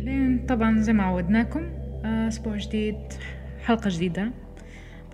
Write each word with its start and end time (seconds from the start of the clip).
أهلين. 0.00 0.46
طبعا 0.46 0.80
زي 0.80 0.92
ما 0.92 1.02
عودناكم 1.02 1.60
آه، 2.04 2.28
أسبوع 2.28 2.56
جديد 2.56 2.96
حلقة 3.64 3.90
جديدة. 3.90 4.30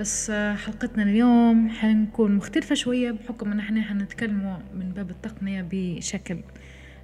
بس 0.00 0.30
آه، 0.30 0.54
حلقتنا 0.54 1.02
اليوم 1.02 1.68
حنكون 1.68 2.36
مختلفة 2.36 2.74
شوية 2.74 3.10
بحكم 3.10 3.52
إن 3.52 3.58
إحنا 3.58 3.82
حنتكلموا 3.82 4.56
من 4.74 4.92
باب 4.92 5.10
التقنية 5.10 5.68
بشكل 5.70 6.38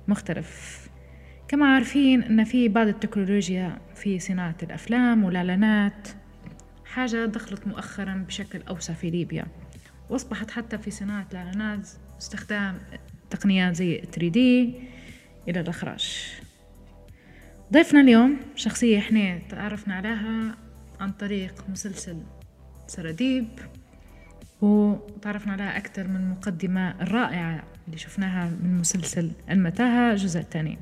مختلف. 0.08 0.80
كما 1.48 1.74
عارفين 1.74 2.22
إن 2.22 2.45
في 2.45 2.68
بعض 2.68 2.87
التكنولوجيا 2.87 3.78
في 3.94 4.19
صناعة 4.19 4.56
الأفلام 4.62 5.24
والإعلانات 5.24 6.08
حاجة 6.85 7.26
دخلت 7.26 7.67
مؤخرا 7.67 8.24
بشكل 8.26 8.62
أوسع 8.69 8.94
في 8.94 9.10
ليبيا. 9.10 9.44
وأصبحت 10.10 10.51
حتى 10.51 10.78
في 10.78 10.90
صناعة 10.90 11.26
الإعلانات 11.33 11.88
استخدام 12.19 12.78
تقنيات 13.30 13.74
زي 13.74 14.03
3D 14.03 14.37
إلى 15.49 15.60
الإخراج. 15.60 16.33
ضيفنا 17.73 18.00
اليوم 18.00 18.36
شخصية 18.56 18.98
إحنا 18.98 19.38
تعرفنا 19.38 19.94
عليها 19.94 20.56
عن 21.00 21.12
طريق 21.12 21.64
مسلسل 21.68 22.22
سراديب 22.86 23.48
وتعرفنا 24.60 25.52
عليها 25.52 25.77
أكثر 25.77 26.08
من 26.08 26.16
المقدمة 26.16 27.02
الرائعة 27.02 27.62
اللي 27.86 27.98
شفناها 27.98 28.50
من 28.62 28.78
مسلسل 28.78 29.30
المتاهة 29.50 30.12
الجزء 30.12 30.40
الثاني. 30.40 30.78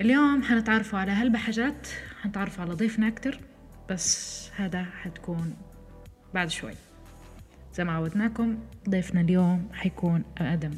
اليوم 0.00 0.42
حنتعرفوا 0.42 0.98
على 0.98 1.12
هلبة 1.12 1.38
حاجات 1.38 1.88
حنتعرفوا 2.22 2.64
على 2.64 2.74
ضيفنا 2.74 3.08
أكتر 3.08 3.40
بس 3.90 4.50
هذا 4.56 4.84
حتكون 4.84 5.54
بعد 6.34 6.50
شوي. 6.50 6.74
زي 7.74 7.84
ما 7.84 7.92
عودناكم 7.92 8.58
ضيفنا 8.88 9.20
اليوم 9.20 9.68
حيكون 9.72 10.24
آدم 10.38 10.74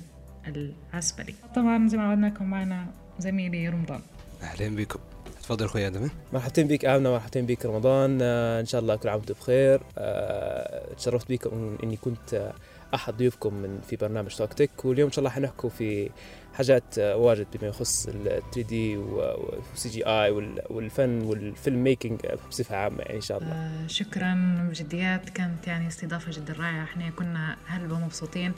العسبلي 0.47 1.35
طبعا 1.55 1.89
زي 1.89 1.97
ما 1.97 2.03
عودناكم 2.03 2.45
معنا 2.45 2.87
زميلي 3.19 3.69
رمضان. 3.69 4.01
أهلا 4.43 4.77
بكم 4.77 4.99
تفضل 5.43 5.65
أخوي 5.65 5.87
آدم 5.87 6.09
مرحبتين 6.33 6.67
بك 6.67 6.85
آمنة 6.85 7.11
مرحبتين 7.11 7.47
بك 7.47 7.67
رمضان. 7.67 8.19
آه، 8.23 8.61
إن 8.61 8.67
شاء 8.67 8.81
الله 8.81 8.97
كل 8.97 9.09
عام 9.09 9.19
وأنتم 9.19 9.35
بخير. 9.35 9.81
آه، 9.99 10.95
تشرفت 10.95 11.29
بكم 11.33 11.77
إني 11.83 11.97
كنت 11.97 12.35
آه، 12.35 12.53
أحد 12.95 13.17
ضيوفكم 13.17 13.55
من 13.55 13.81
في 13.91 13.97
برنامج 13.97 14.37
توك 14.37 14.53
تك 14.53 14.85
واليوم 14.85 15.07
إن 15.09 15.13
شاء 15.13 15.19
الله 15.19 15.31
حنحكوا 15.31 15.71
في 15.71 16.11
حاجات 16.55 16.99
واجد 16.99 17.47
بما 17.55 17.69
يخص 17.69 18.07
ال 18.09 18.25
3 18.25 18.63
دي 18.63 18.97
والسي 18.97 19.89
جي 19.89 20.07
اي 20.07 20.31
والفن 20.71 21.23
والفيلم 21.23 21.85
ميكينج 21.85 22.21
بصفة 22.51 22.77
عامة 22.77 22.99
يعني 22.99 23.17
إن 23.17 23.21
شاء 23.21 23.39
الله. 23.39 23.53
آه، 23.53 23.87
شكرا 23.87 24.59
بجديات 24.71 25.31
كانت 25.31 25.67
يعني 25.67 25.89
استضافة 25.89 26.33
جدا 26.33 26.53
رائعة. 26.53 26.85
إحنا 26.85 27.11
كنا 27.11 27.57
هلبة 27.67 27.99
مبسوطين. 27.99 28.53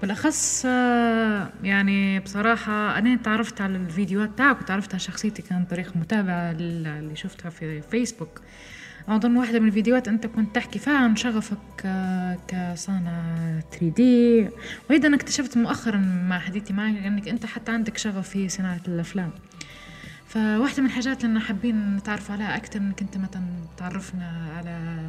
بالأخص 0.00 0.62
آه، 0.66 1.48
يعني 1.62 2.20
بصراحة 2.20 2.98
أنا 2.98 3.16
تعرفت 3.16 3.60
على 3.60 3.76
الفيديوهات 3.76 4.30
تاعك 4.38 4.60
وتعرفت 4.60 4.90
على 4.90 5.00
شخصيتك 5.00 5.52
عن 5.52 5.64
طريق 5.64 5.96
متابعة 5.96 6.52
لل- 6.52 6.86
اللي 6.86 7.16
شفتها 7.16 7.50
في 7.50 7.82
فيسبوك 7.82 8.40
أظن 9.08 9.36
واحدة 9.36 9.58
من 9.60 9.66
الفيديوهات 9.68 10.08
أنت 10.08 10.26
كنت 10.26 10.54
تحكي 10.54 10.78
فيها 10.78 10.98
عن 10.98 11.16
شغفك 11.16 11.58
آه، 11.84 12.38
كصانع 12.48 13.22
3D 13.72 14.00
وأيضا 14.90 15.14
اكتشفت 15.14 15.56
مؤخرا 15.56 15.96
مع 16.28 16.38
حديثي 16.38 16.72
معك 16.72 16.96
أنك 16.96 17.28
أنت 17.28 17.46
حتى 17.46 17.72
عندك 17.72 17.98
شغف 17.98 18.28
في 18.28 18.48
صناعة 18.48 18.80
الأفلام. 18.88 19.30
فواحدة 20.26 20.82
من 20.82 20.88
الحاجات 20.88 21.24
اللي 21.24 21.40
حابين 21.40 21.96
نتعرف 21.96 22.30
عليها 22.30 22.56
أكتر 22.56 22.80
إنك 22.80 23.02
أنت 23.02 23.16
مثلا 23.18 23.42
تعرفنا 23.76 24.52
على 24.56 25.00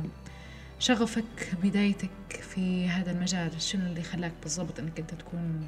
شغفك 0.80 1.24
بدايتك 1.64 2.10
في 2.30 2.88
هذا 2.88 3.12
المجال 3.12 3.62
شنو 3.62 3.86
اللي 3.86 4.02
خلاك 4.02 4.32
بالضبط 4.44 4.80
إنك 4.80 5.00
أنت 5.00 5.14
تكون 5.14 5.68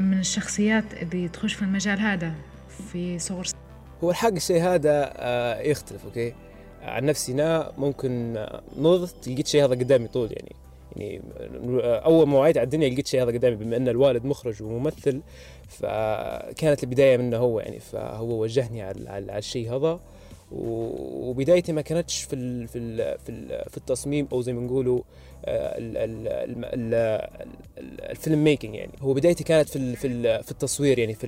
من 0.00 0.18
الشخصيات 0.18 0.84
اللي 1.02 1.28
تخش 1.28 1.54
في 1.54 1.62
المجال 1.62 2.00
هذا 2.00 2.34
في 2.92 3.18
صور 3.18 3.44
هو 4.04 4.10
الحق 4.10 4.32
الشيء 4.32 4.62
هذا 4.62 5.12
آه، 5.16 5.60
يختلف 5.60 6.04
أوكي؟ 6.04 6.34
عن 6.82 7.04
نفسي 7.04 7.32
أنا 7.32 7.72
ممكن 7.78 8.36
آه، 8.36 8.62
نضت 8.78 9.28
لقيت 9.28 9.46
شيء 9.46 9.64
هذا 9.64 9.74
قدامي 9.74 10.08
طول 10.08 10.32
يعني 10.32 10.54
يعني 10.96 11.22
آه، 11.82 11.98
أول 11.98 12.28
ما 12.28 12.38
وعيت 12.38 12.56
على 12.56 12.64
الدنيا 12.64 12.88
لقيت 12.88 13.06
شيء 13.06 13.22
هذا 13.22 13.30
قدامي 13.30 13.56
بما 13.56 13.76
أن 13.76 13.88
الوالد 13.88 14.24
مخرج 14.24 14.62
وممثل 14.62 15.20
فكانت 15.68 16.82
البداية 16.82 17.16
منه 17.16 17.36
هو 17.36 17.60
يعني 17.60 17.80
فهو 17.80 18.42
وجهني 18.42 18.82
على 18.82 19.38
الشيء 19.38 19.76
هذا. 19.76 20.00
وبدايتي 20.52 21.72
ما 21.72 21.80
كانتش 21.80 22.22
في 22.22 22.66
في 22.66 22.96
في, 23.26 23.64
في 23.70 23.76
التصميم 23.76 24.28
أو 24.32 24.42
زي 24.42 24.52
ما 24.52 24.60
نقولوا 24.60 25.02
آه، 25.44 25.74
ال 28.10 28.44
filmmaking 28.44 28.74
يعني. 28.74 28.92
هو 29.00 29.14
بدايتي 29.14 29.44
كانت 29.44 29.68
في 29.68 29.96
في 29.96 30.42
في 30.42 30.50
التصوير 30.50 30.98
يعني 30.98 31.14
في 31.14 31.26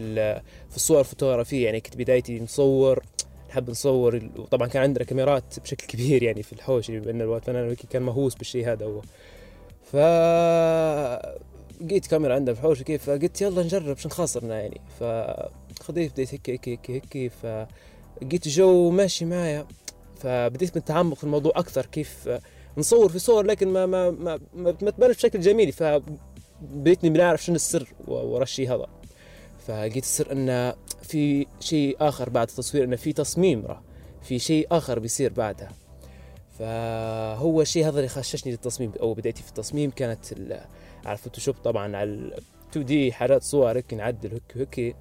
في 0.70 0.76
الصور 0.76 1.00
الفوتوغرافية 1.00 1.64
يعني. 1.64 1.80
كنت 1.80 1.96
بدايتي 1.96 2.40
نصور 2.40 3.02
نحب 3.50 3.70
نصور 3.70 4.30
وطبعا 4.36 4.68
كان 4.68 4.82
عندنا 4.82 5.04
كاميرات 5.04 5.60
بشكل 5.60 5.86
كبير 5.86 6.22
يعني 6.22 6.42
في 6.42 6.52
الحوش 6.52 6.88
يعني 6.88 7.00
بأن 7.00 7.20
الوالد 7.20 7.44
فنان 7.44 7.70
وكي 7.70 7.86
كان 7.86 8.02
مهووس 8.02 8.34
بالشيء 8.34 8.72
هذا 8.72 8.86
هو. 8.86 9.00
ف 9.92 9.96
لقيت 11.80 12.06
كاميرا 12.06 12.34
عندنا 12.34 12.54
في 12.54 12.60
الحوش 12.60 12.82
كيف 12.82 13.04
فقلت 13.04 13.40
يلا 13.40 13.62
نجرب 13.62 13.96
شو 13.96 14.08
نخاصرنا 14.08 14.60
يعني. 14.60 14.80
فخذيت 15.00 16.12
بديت 16.12 16.34
هيك 16.34 16.50
هيك 16.50 16.68
هيك 16.90 17.16
هيك 17.16 17.68
فلقيت 18.22 18.46
الجو 18.46 18.90
ماشي 18.90 19.24
معايا 19.24 19.66
فبديت 20.16 20.74
بالتعمق 20.74 21.16
في 21.16 21.24
الموضوع 21.24 21.52
أكثر 21.56 21.86
كيف 21.86 22.28
نصور 22.78 23.08
في 23.08 23.18
صور 23.18 23.46
لكن 23.46 23.68
ما 23.68 23.86
ما 23.86 24.10
ما 24.10 24.40
ما, 24.54 24.76
ما 24.82 24.90
تبانش 24.90 25.16
بشكل 25.16 25.40
جميل. 25.40 25.72
فبديتني 25.72 27.10
بنعرف 27.10 27.44
شنو 27.44 27.56
السر 27.56 27.88
ورا 28.08 28.42
الشيء 28.42 28.74
هذا. 28.74 28.86
فلقيت 29.66 30.02
السر 30.02 30.32
إن 30.32 30.74
في 31.02 31.46
شيء 31.60 31.96
آخر 32.00 32.30
بعد 32.30 32.48
التصوير 32.48 32.84
انه 32.84 32.96
في 32.96 33.12
تصميم 33.12 33.66
راه 33.66 33.82
في 34.22 34.38
شيء 34.38 34.66
آخر 34.70 34.98
بيصير 34.98 35.32
بعدها. 35.32 35.72
فهو 36.58 37.62
الشيء 37.62 37.88
هذا 37.88 37.96
اللي 37.96 38.08
خششني 38.08 38.52
للتصميم. 38.52 38.92
أو 39.00 39.14
بدايتي 39.14 39.42
في 39.42 39.48
التصميم 39.48 39.90
كانت 39.90 40.34
على 41.04 41.12
الفوتوشوب 41.12 41.54
طبعا 41.64 41.96
على 41.96 42.10
ال 42.10 42.40
2D 42.70 43.12
حاجات 43.12 43.42
صور 43.42 43.76
هيك 43.76 43.94
نعدل 43.94 44.40
هيك 44.54 44.68
هيك 44.76 44.96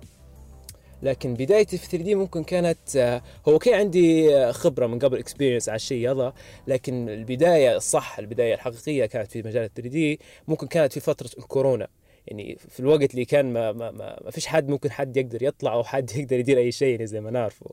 لكن 1.03 1.33
بدايتي 1.33 1.77
في 1.77 1.87
3D 1.87 2.15
ممكن 2.15 2.43
كانت 2.43 2.95
آه، 2.97 3.21
هو 3.47 3.59
كان 3.59 3.73
عندي 3.73 4.35
آه، 4.35 4.51
خبرة 4.51 4.87
من 4.87 4.99
قبل 4.99 5.17
experience 5.17 5.69
على 5.69 5.75
الشيء 5.75 6.11
هذا 6.11 6.33
لكن 6.67 7.09
البداية 7.09 7.77
الصح 7.77 8.19
البداية 8.19 8.53
الحقيقية 8.53 9.05
كانت 9.05 9.31
في 9.31 9.41
مجال 9.41 9.73
3D 9.73 10.19
ممكن 10.47 10.67
كانت 10.67 10.93
في 10.93 10.99
فترة 10.99 11.29
الكورونا. 11.37 11.87
يعني 12.27 12.57
في 12.69 12.79
الوقت 12.79 13.11
اللي 13.11 13.25
كان 13.25 13.53
ما 13.53 13.71
ما 13.71 13.91
ما, 13.91 14.19
ما 14.25 14.31
فيش 14.31 14.47
حد 14.47 14.69
ممكن 14.69 14.91
حد 14.91 15.17
يقدر 15.17 15.43
يطلع 15.43 15.73
أو 15.73 15.83
حد 15.83 16.11
يقدر 16.15 16.39
يدير 16.39 16.57
أي 16.57 16.71
شيء 16.71 16.91
يعني 16.91 17.07
زي 17.07 17.21
ما 17.21 17.31
نعرفه. 17.31 17.71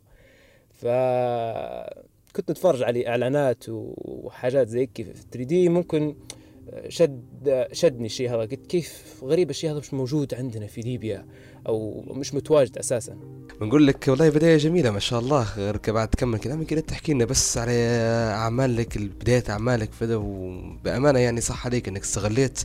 ف 0.70 0.86
كنت 2.36 2.50
نتفرج 2.50 2.82
على 2.82 3.08
إعلانات 3.08 3.64
وحاجات 3.68 4.68
زي 4.68 4.80
هيك 4.80 4.96
في 4.96 5.22
3 5.32 5.44
دي 5.44 5.68
ممكن 5.68 6.14
شد 6.88 7.66
شدني 7.72 8.06
الشيء 8.06 8.30
هذا. 8.30 8.40
قلت 8.40 8.66
كيف 8.66 9.02
غريب 9.22 9.50
الشيء 9.50 9.70
هذا 9.70 9.78
مش 9.78 9.94
موجود 9.94 10.34
عندنا 10.34 10.66
في 10.66 10.80
ليبيا 10.80 11.26
أو 11.66 12.04
مش 12.10 12.34
متواجد 12.34 12.78
أساسا. 12.78 13.16
بنقول 13.60 13.86
لك 13.86 14.08
والله 14.08 14.28
بداية 14.28 14.56
جميلة 14.56 14.90
ما 14.90 14.98
شاء 14.98 15.20
الله 15.20 15.54
غير 15.56 15.80
بعد 15.88 16.08
تكمل 16.08 16.38
كلامك 16.38 16.66
كده 16.66 16.80
تحكي 16.80 17.12
لنا 17.12 17.24
بس 17.24 17.58
على 17.58 17.72
أعمالك 18.34 18.98
بداية 18.98 19.44
أعمالك 19.48 19.92
فدا 19.92 20.16
وبأمانة 20.16 21.18
يعني 21.18 21.40
صح 21.40 21.66
عليك 21.66 21.88
إنك 21.88 22.02
استغليت 22.02 22.58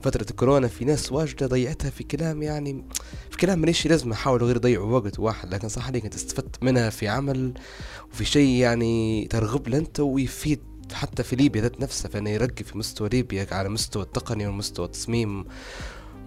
فترة 0.00 0.26
الكورونا 0.30 0.68
في 0.68 0.84
ناس 0.84 1.12
واجدة 1.12 1.46
ضيعتها 1.46 1.90
في 1.90 2.04
كلام 2.04 2.42
يعني 2.42 2.84
في 3.30 3.36
كلام 3.36 3.58
ماليش 3.58 3.86
لازمة 3.86 4.14
حاولوا 4.14 4.46
غير 4.46 4.56
يضيعوا 4.56 4.98
وقت 4.98 5.18
واحد. 5.18 5.54
لكن 5.54 5.68
صح 5.68 5.86
عليك 5.86 6.04
أنت 6.04 6.14
استفدت 6.14 6.62
منها 6.62 6.90
في 6.90 7.08
عمل 7.08 7.52
وفي 8.12 8.24
شيء 8.24 8.48
يعني 8.48 9.26
ترغب 9.30 9.68
له 9.68 9.78
أنت 9.78 10.00
ويفيد 10.00 10.60
حتى 10.92 11.22
في 11.22 11.36
ليبيا 11.36 11.62
ذات 11.62 11.80
نفسها 11.80 12.08
فإنه 12.08 12.30
يرقي 12.30 12.64
في 12.64 12.78
مستوى 12.78 13.08
ليبيا 13.08 13.46
على 13.50 13.68
مستوى 13.68 14.02
التقني 14.02 14.46
ومستوى 14.46 14.86
التصميم 14.86 15.44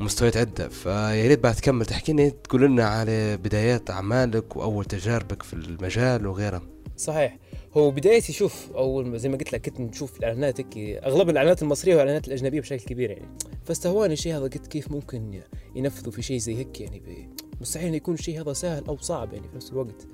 ومستويات 0.02 0.38
عدة 0.38 0.70
فيا 0.70 1.28
ريت 1.28 1.40
بعد 1.40 1.56
تكمل 1.56 1.86
تحكي 1.86 2.14
لنا 2.14 2.30
تقول 2.30 2.62
لنا 2.62 2.86
على 2.86 3.38
بدايات 3.38 3.90
أعمالك 3.90 4.56
وأول 4.56 4.86
تجاربك 4.86 5.44
في 5.44 5.54
المجال 5.54 6.28
وغيرها. 6.28 6.62
صحيح. 6.98 7.38
هو 7.78 7.92
بدايتي 7.92 8.34
شوف 8.34 8.72
اول 8.76 9.20
زي 9.20 9.30
ما 9.30 9.38
قلت 9.38 9.54
لك 9.54 9.70
كنت 9.70 9.80
نشوف 9.80 10.20
الإعلانات 10.20 10.60
أغلب 10.78 11.30
الإعلانات 11.30 11.62
المصرية 11.62 11.92
والإعلانات 11.92 12.28
الأجنبية 12.28 12.62
بشكل 12.62 12.86
كبير 12.86 13.12
يعني. 13.12 13.28
فاستهواني 13.66 14.14
الشيء 14.14 14.34
هذا 14.36 14.44
قلت 14.44 14.68
كيف 14.68 14.92
ممكن 14.92 15.42
ينفذوا 15.76 16.12
في 16.12 16.22
شيء 16.22 16.38
زي 16.38 16.56
هيك 16.56 16.82
يعني 16.82 17.30
مستحيل 17.62 17.96
يكون 17.96 18.14
الشيء 18.14 18.42
هذا 18.42 18.54
سهل 18.54 18.86
أو 18.86 18.98
صعب 18.98 19.34
يعني 19.34 19.48
في 19.48 19.56
نفس 19.56 19.72
الوقت. 19.72 20.08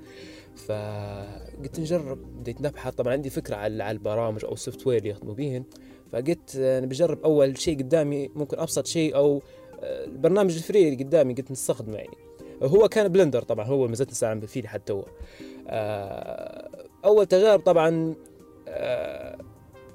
فقلت 0.56 1.80
نجرب. 1.80 2.40
بديت 2.40 2.60
نبحث. 2.60 2.94
طبعا 2.94 3.12
عندي 3.12 3.30
فكرة 3.30 3.56
على 3.56 3.90
البرامج 3.90 4.44
أو 4.44 4.52
ال 4.52 4.86
software 4.86 4.98
اللي 4.98 5.10
يخدموا 5.10 5.34
بيهن. 5.34 5.64
فقلت 6.12 6.56
أنا 6.56 6.86
بجرب 6.86 7.22
أول 7.24 7.58
شيء 7.58 7.78
قدامي 7.78 8.30
ممكن 8.34 8.58
أبسط 8.58 8.86
شيء 8.86 9.16
أو 9.16 9.42
آه، 9.80 10.04
البرنامج 10.04 10.56
ال 10.56 10.62
free 10.62 10.88
اللي 10.88 11.04
قدامي. 11.04 11.34
قلت 11.34 11.50
نستخدمه 11.50 11.96
يعني. 11.96 12.16
هو 12.62 12.88
كان 12.88 13.08
بلندر 13.08 13.42
طبعا. 13.42 13.66
هو 13.66 13.88
ما 13.88 13.94
زلت 13.94 14.10
نستعمل 14.10 14.48
فيه 14.48 14.62
لحد 14.62 14.80
تو 14.80 15.02
آه، 15.68 16.70
أول 17.04 17.26
تجارب 17.26 17.60
طبعا 17.60 18.14
آه، 18.68 19.38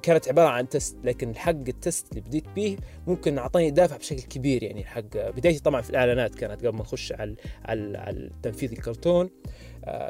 كانت 0.01 0.27
عبارة 0.27 0.47
عن 0.47 0.69
تست. 0.69 0.97
لكن 1.03 1.29
الحق 1.29 1.49
التست 1.49 2.09
اللي 2.11 2.21
بديت 2.21 2.45
به 2.55 2.77
ممكن 3.07 3.37
أعطاني 3.37 3.71
دافع 3.71 3.97
بشكل 3.97 4.21
كبير 4.21 4.63
يعني. 4.63 4.81
الحق 4.81 5.29
بدايتي 5.29 5.59
طبعا 5.59 5.81
في 5.81 5.89
الإعلانات 5.89 6.35
كانت 6.35 6.65
قبل 6.65 6.75
ما 6.75 6.81
اخش 6.81 7.11
على 7.11 7.35
على 7.65 7.97
على 7.97 8.29
تنفيذ 8.43 8.71
الكرتون. 8.71 9.25
آه، 9.25 9.29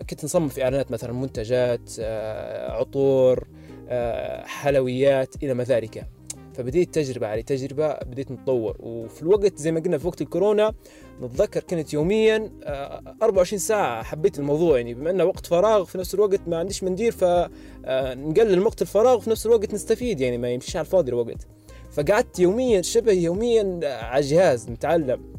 كنت 0.10 0.25
نصمم 0.25 0.48
في 0.48 0.63
إعلانات 0.63 0.92
مثلا 0.92 1.13
منتجات 1.13 1.92
آه، 2.00 2.72
عطور 2.72 3.48
آه، 3.89 4.44
حلويات 4.45 5.44
إلى 5.44 5.54
ما 5.54 5.63
ذلك. 5.63 6.07
فبديت 6.54 6.95
تجربة 6.95 7.27
على 7.27 7.44
تجربة 7.44 7.94
بديت 7.94 8.31
نتطور. 8.31 8.77
وفي 8.80 9.22
الوقت 9.22 9.57
زي 9.57 9.72
ما 9.72 9.80
قلنا 9.80 9.98
في 9.98 10.07
وقت 10.07 10.22
الكورونا 10.22 10.74
نتذكر 11.22 11.60
كانت 11.60 11.94
يوميا 11.94 12.51
آه، 12.63 13.16
24 13.24 13.60
ساعة 13.60 14.04
حبيت 14.04 14.39
الموضوع. 14.39 14.77
يعني 14.77 14.94
بما 14.94 15.10
إنه 15.12 15.24
وقت 15.24 15.45
فراغ 15.45 15.86
في 15.86 15.98
نفس 15.98 16.16
الوقت 16.16 16.42
ما 16.48 16.57
عنديش 16.57 16.83
مندير 16.83 17.12
فنقلل 17.12 18.60
وقت 18.60 18.81
الفراغ 18.81 19.18
وفي 19.18 19.30
نفس 19.30 19.45
الوقت 19.45 19.74
نستفيد. 19.74 20.22
يعني 20.22 20.38
ما 20.38 20.50
يمشيش 20.50 20.75
على 20.75 20.86
الفاضي 20.86 21.10
الوقت. 21.10 21.48
فقعدت 21.92 22.39
يوميا 22.39 22.81
شبه 22.81 23.12
يوميا 23.12 23.80
على 23.83 24.24
الجهاز 24.24 24.69
نتعلم. 24.69 25.36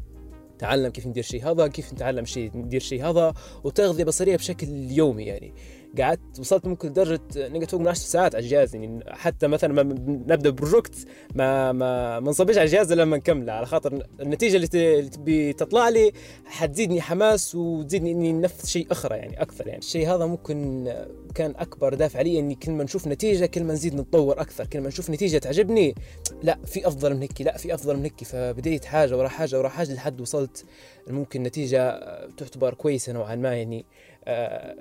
تعلم 0.59 0.89
كيف 0.89 1.07
ندير 1.07 1.23
شيء 1.23 1.51
هذا 1.51 1.67
كيف 1.67 1.93
نتعلم 1.93 2.25
شيء 2.25 2.51
ندير 2.55 2.81
شيء 2.81 3.05
هذا 3.09 3.33
وتغذية 3.63 4.03
بصرية 4.03 4.35
بشكل 4.35 4.67
يومي 4.91 5.23
يعني. 5.23 5.53
قعدت 5.99 6.39
وصلت 6.39 6.65
ممكن 6.67 6.89
لدرجه 6.89 7.21
نقعد 7.35 7.69
فوق 7.69 7.79
من 7.79 7.87
10 7.87 8.03
ساعات 8.03 8.35
على 8.35 8.43
الجهاز 8.43 8.75
يعني 8.75 9.03
حتى 9.07 9.47
مثلا 9.47 9.73
ما 9.73 9.83
نبدأ 10.07 10.49
بروجكت 10.49 10.95
ما 11.35 11.71
ما 11.71 12.19
ما 12.19 12.29
نصبش 12.29 12.57
على 12.57 12.65
الجهاز 12.65 12.93
لما 12.93 13.17
نكمله 13.17 13.53
على 13.53 13.65
خاطر 13.65 14.05
النتيجة 14.19 14.55
اللي 14.55 15.09
تبي 15.09 15.53
تطلع 15.53 15.89
لي 15.89 16.11
حتزيدني 16.45 17.01
حماس 17.01 17.55
وتزيدني 17.55 18.11
إني 18.11 18.33
ننفذ 18.33 18.65
شيء 18.65 18.87
أخرى 18.91 19.17
يعني 19.17 19.41
أكثر 19.41 19.67
يعني. 19.67 19.79
الشيء 19.79 20.09
هذا 20.09 20.25
ممكن 20.25 20.87
كان 21.35 21.53
أكبر 21.57 21.93
دافع 21.93 22.21
لي 22.21 22.39
إني 22.39 22.55
كل 22.55 22.71
ما 22.71 22.83
نشوف 22.83 23.07
نتيجة 23.07 23.45
كل 23.45 23.63
ما 23.63 23.73
نزيد 23.73 23.95
نتطور 23.95 24.41
أكثر 24.41 24.65
كل 24.65 24.81
ما 24.81 24.87
نشوف 24.87 25.09
نتيجة 25.09 25.37
تعجبني 25.37 25.95
لا 26.43 26.59
في 26.65 26.87
أفضل 26.87 27.13
من 27.15 27.21
هيك 27.21 27.41
لا 27.41 27.57
في 27.57 27.73
أفضل 27.73 27.97
من 27.97 28.03
هيك. 28.03 28.23
فبديت 28.23 28.85
حاجة 28.85 29.17
ورا 29.17 29.27
حاجة 29.27 29.57
ورا 29.57 29.69
حاجة 29.69 29.93
لحد 29.93 30.21
وصلت 30.21 30.65
ممكن 31.07 31.43
نتيجة 31.43 31.99
تعتبر 32.37 32.73
كويسة 32.73 33.13
نوعا 33.13 33.35
ما 33.35 33.55
يعني 33.55 33.85
آه، 34.25 34.75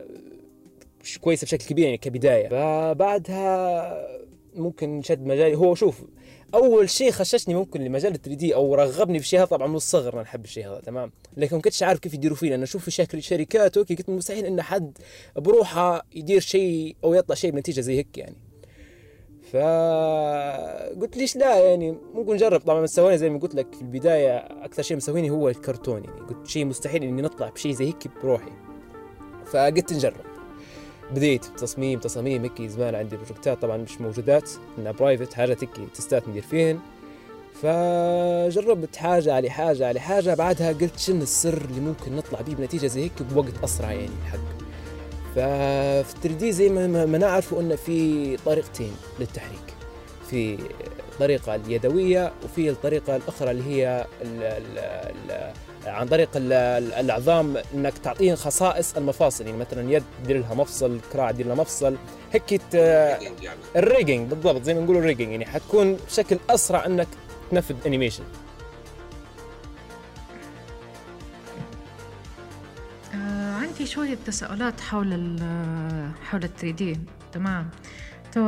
كويسة 1.21 1.45
بشكل 1.45 1.65
كبير 1.67 1.85
يعني 1.85 1.99
كبداية. 1.99 2.49
فبعدها 2.49 4.07
ممكن 4.55 5.03
شد 5.03 5.27
مجالي 5.27 5.57
هو 5.57 5.75
شوف 5.75 6.05
أول 6.55 6.91
شيء 6.91 7.11
خششني 7.11 7.55
ممكن 7.55 7.81
لمجال 7.81 8.15
ال 8.15 8.23
3 8.23 8.39
دي 8.39 8.55
أو 8.55 8.75
رغبني 8.75 9.19
في 9.19 9.25
الشيء 9.25 9.39
هذا. 9.39 9.47
طبعا 9.47 9.67
من 9.67 9.75
الصغر 9.75 10.15
أنا 10.15 10.23
أحب 10.23 10.45
الشيء 10.45 10.69
هذا 10.69 10.81
تمام؟ 10.81 11.13
لكن 11.37 11.57
ما 11.57 11.63
كنتش 11.63 11.83
عارف 11.83 11.99
كيف 11.99 12.15
يديروا 12.15 12.37
فيه 12.37 12.51
لأن 12.51 12.63
أشوف 12.63 12.89
شكل 12.89 13.23
شركات 13.23 13.77
أوكي 13.77 13.95
قلت 13.95 14.11
مستحيل 14.11 14.47
إن 14.47 14.63
حد 14.63 14.99
بروحه 15.37 16.07
يدير 16.15 16.41
شيء 16.41 16.97
أو 17.05 17.15
يطلع 17.15 17.35
شيء 17.35 17.51
بنتيجة 17.51 17.81
زي 17.81 17.97
هيك 17.99 18.19
يعني. 18.19 18.37
فقلت 19.53 21.17
ليش 21.17 21.37
لا 21.37 21.59
يعني؟ 21.71 21.99
ممكن 22.15 22.35
نجرب. 22.35 22.61
طبعا 22.61 22.81
مسويني 22.81 23.19
زي 23.19 23.31
ما 23.31 23.39
قلت 23.39 23.55
لك 23.55 23.75
في 23.75 23.83
البداية 23.83 24.37
أكثر 24.37 24.83
شيء 24.83 24.97
مسويني 24.97 25.31
هو 25.31 25.49
الكرتون 25.49 26.05
يعني. 26.05 26.21
قلت 26.21 26.47
شيء 26.47 26.65
مستحيل 26.65 27.03
إني 27.03 27.23
نطلع 27.23 27.49
بشيء 27.49 27.73
زي 27.73 27.87
هيك 27.87 28.09
بروحي. 28.23 28.53
فقلت 29.47 29.93
نجرب. 29.93 30.36
بديت 31.11 31.47
بتصميم 31.55 31.99
تصاميم 31.99 32.43
هيك 32.43 32.63
زمان 32.63 32.95
عندي 32.95 33.17
project 33.17 33.57
ات 33.57 33.63
طبعا 33.63 33.77
مش 33.77 34.01
موجودات 34.01 34.51
إنها 34.79 34.93
private 34.93 35.33
حاجات 35.35 35.65
هيك 35.65 35.71
test 35.95 36.22
ات 36.22 36.29
ندير 36.29 36.43
فيهن. 36.43 36.79
فجربت 37.63 38.97
حاجة 38.97 39.35
على 39.35 39.51
حاجة 39.51 39.89
على 39.89 40.01
حاجة 40.01 40.35
بعدها 40.35 40.73
قلت 40.73 40.99
شنو 40.99 41.23
السر 41.23 41.63
اللي 41.71 41.81
ممكن 41.81 42.17
نطلع 42.17 42.41
بيه 42.41 42.55
بنتيجة 42.55 42.87
زي 42.87 43.03
هيك 43.05 43.23
بوقت 43.23 43.65
أسرع 43.65 43.93
يعني 43.93 44.09
الحق. 44.27 44.39
ففي 45.35 46.15
3 46.23 46.39
D 46.39 46.53
زي 46.53 46.69
ما 46.69 46.87
ما- 46.87 47.07
ما 47.07 47.19
نعرف 47.19 47.55
أن 47.55 47.77
في 47.77 48.37
طريقتين 48.37 48.93
للتحريك. 49.21 49.75
في 50.31 50.59
الطريقة 51.13 51.55
اليدوية 51.55 52.33
وفي 52.45 52.71
الطريقة 52.71 53.17
الأخرى 53.17 53.51
اللي 53.51 53.65
هي 53.65 54.07
ال 54.23 54.43
ال 54.43 54.79
ال 54.79 55.53
عن 55.87 56.09
طريق 56.09 56.29
ال- 56.37 56.53
ال- 56.53 56.93
العظام 56.93 57.57
إنك 57.75 57.99
تعطيه 57.99 58.35
خصائص 58.35 58.97
المفاصل 58.97 59.47
يعني 59.47 59.57
مثلا 59.59 59.91
يد 59.93 60.03
دير 60.27 60.39
لها 60.39 60.55
مفصل 60.55 60.91
الكراع 60.97 61.31
دير 61.31 61.47
لها 61.47 61.55
مفصل 61.55 61.97
هيك 62.33 62.53
يعني. 62.75 63.29
ال 63.77 63.83
rigging 63.83 64.29
بالضبط 64.31 64.63
زي 64.63 64.75
ما 64.75 64.81
نقول 64.81 64.97
ال 64.97 65.01
rigging 65.01 65.31
يعني 65.31 65.47
حتكون 65.47 65.95
بشكل 66.09 66.39
أسرع 66.51 66.87
إنك 66.87 67.09
تنفذ 67.51 67.75
animation 67.87 68.25
آه 73.15 73.53
عندي 73.55 73.87
شوية 73.87 74.19
تساؤلات 74.27 74.81
حول 74.81 75.13
ال 75.13 75.39
حول 76.31 76.45
ال 76.45 76.55
3 76.57 76.71
D 76.71 77.01
تمام. 77.33 77.69
تو 78.33 78.41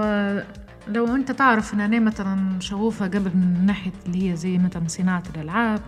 لو 0.88 1.14
أنت 1.14 1.31
تعرف 1.32 1.75
إن 1.75 1.81
أنا 1.81 1.99
مثلا 2.00 2.61
شغوفة 2.61 3.06
قبل 3.06 3.31
من 3.37 3.67
ناحية 3.67 3.93
اللي 4.06 4.31
هي 4.32 4.37
زي 4.37 4.58
مثلا 4.58 4.82
صناعة 4.88 5.23
الألعاب 5.37 5.81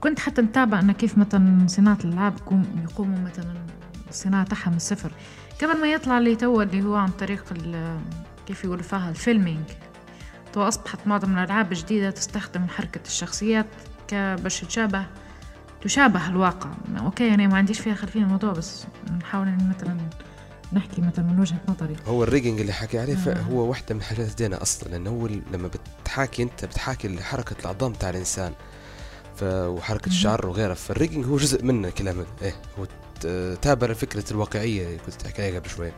كنت 0.00 0.18
حتى 0.20 0.42
نتابع 0.42 0.80
ان 0.80 0.92
كيف 0.92 1.18
مثلا 1.18 1.66
صناعة 1.68 1.98
الالعاب 2.04 2.34
يقوم- 2.38 2.86
يقوموا 2.90 3.18
مثلا 3.30 3.54
الصناعة 4.08 4.44
تاعها 4.44 4.70
من 4.70 4.76
الصفر 4.76 5.12
قبل 5.62 5.80
ما 5.80 5.92
يطلع 5.92 6.18
اللي 6.18 6.36
تو 6.36 6.62
اللي 6.62 6.82
هو 6.82 6.94
عن 6.96 7.08
طريق 7.08 7.44
كيف 8.46 8.64
يقولوا 8.64 8.82
فيها 8.82 9.10
ال 9.10 9.16
filming. 9.16 9.64
تو 10.52 10.68
أصبحت 10.68 11.06
معظم 11.06 11.38
الألعاب 11.38 11.72
الجديدة 11.72 12.10
تستخدم 12.10 12.66
حركة 12.68 13.00
الشخصيات 13.06 13.66
باش 14.12 14.60
تشابه 14.60 15.06
تشابه 15.82 16.28
الواقع. 16.28 16.70
أوكي 16.98 17.34
أنا 17.34 17.46
ما 17.46 17.56
عنديش 17.56 17.80
فيها 17.80 17.94
خلفيه 17.94 18.20
الموضوع 18.20 18.52
بس 18.52 18.84
نحاول 19.20 19.46
مثلا 19.76 19.96
نحكي 20.72 21.02
مثلا 21.02 21.24
من 21.24 21.40
وجهة 21.40 21.58
نظري. 21.68 21.96
هو 22.06 22.22
ال 22.24 22.29
rigging 22.29 22.60
اللي 22.60 22.72
حكي 22.72 22.98
عليه 22.98 23.16
آه. 23.28 23.40
هو 23.42 23.68
واحدة 23.68 23.94
من 23.94 24.00
الحاجات 24.00 24.26
الزينة 24.28 24.62
أصلا. 24.62 24.88
لأنه 24.88 25.10
هو 25.10 25.26
لما 25.26 25.70
بتحاكي 26.02 26.42
أنت 26.42 26.64
بتحاكي 26.64 27.22
حركة 27.22 27.56
العظام 27.62 27.92
تاع 27.92 28.10
الإنسان. 28.10 28.52
ف... 29.36 29.42
وحركة 29.42 30.08
مهم. 30.08 30.16
الشعر 30.16 30.46
وغيرها. 30.46 30.74
فال 30.74 30.86
rigging 30.86 31.26
هو 31.26 31.36
جزء 31.36 31.64
منه 31.64 31.90
كلام 31.90 32.16
إيه 32.42 32.54
هو 32.78 32.86
تابع 33.62 33.92
فكرة 33.92 34.24
الواقعية 34.30 34.86
اللي 34.86 34.98
كنت 35.06 35.14
تحكي 35.14 35.42
عليها 35.42 35.60
قبل 35.60 35.70
شوي. 35.70 35.92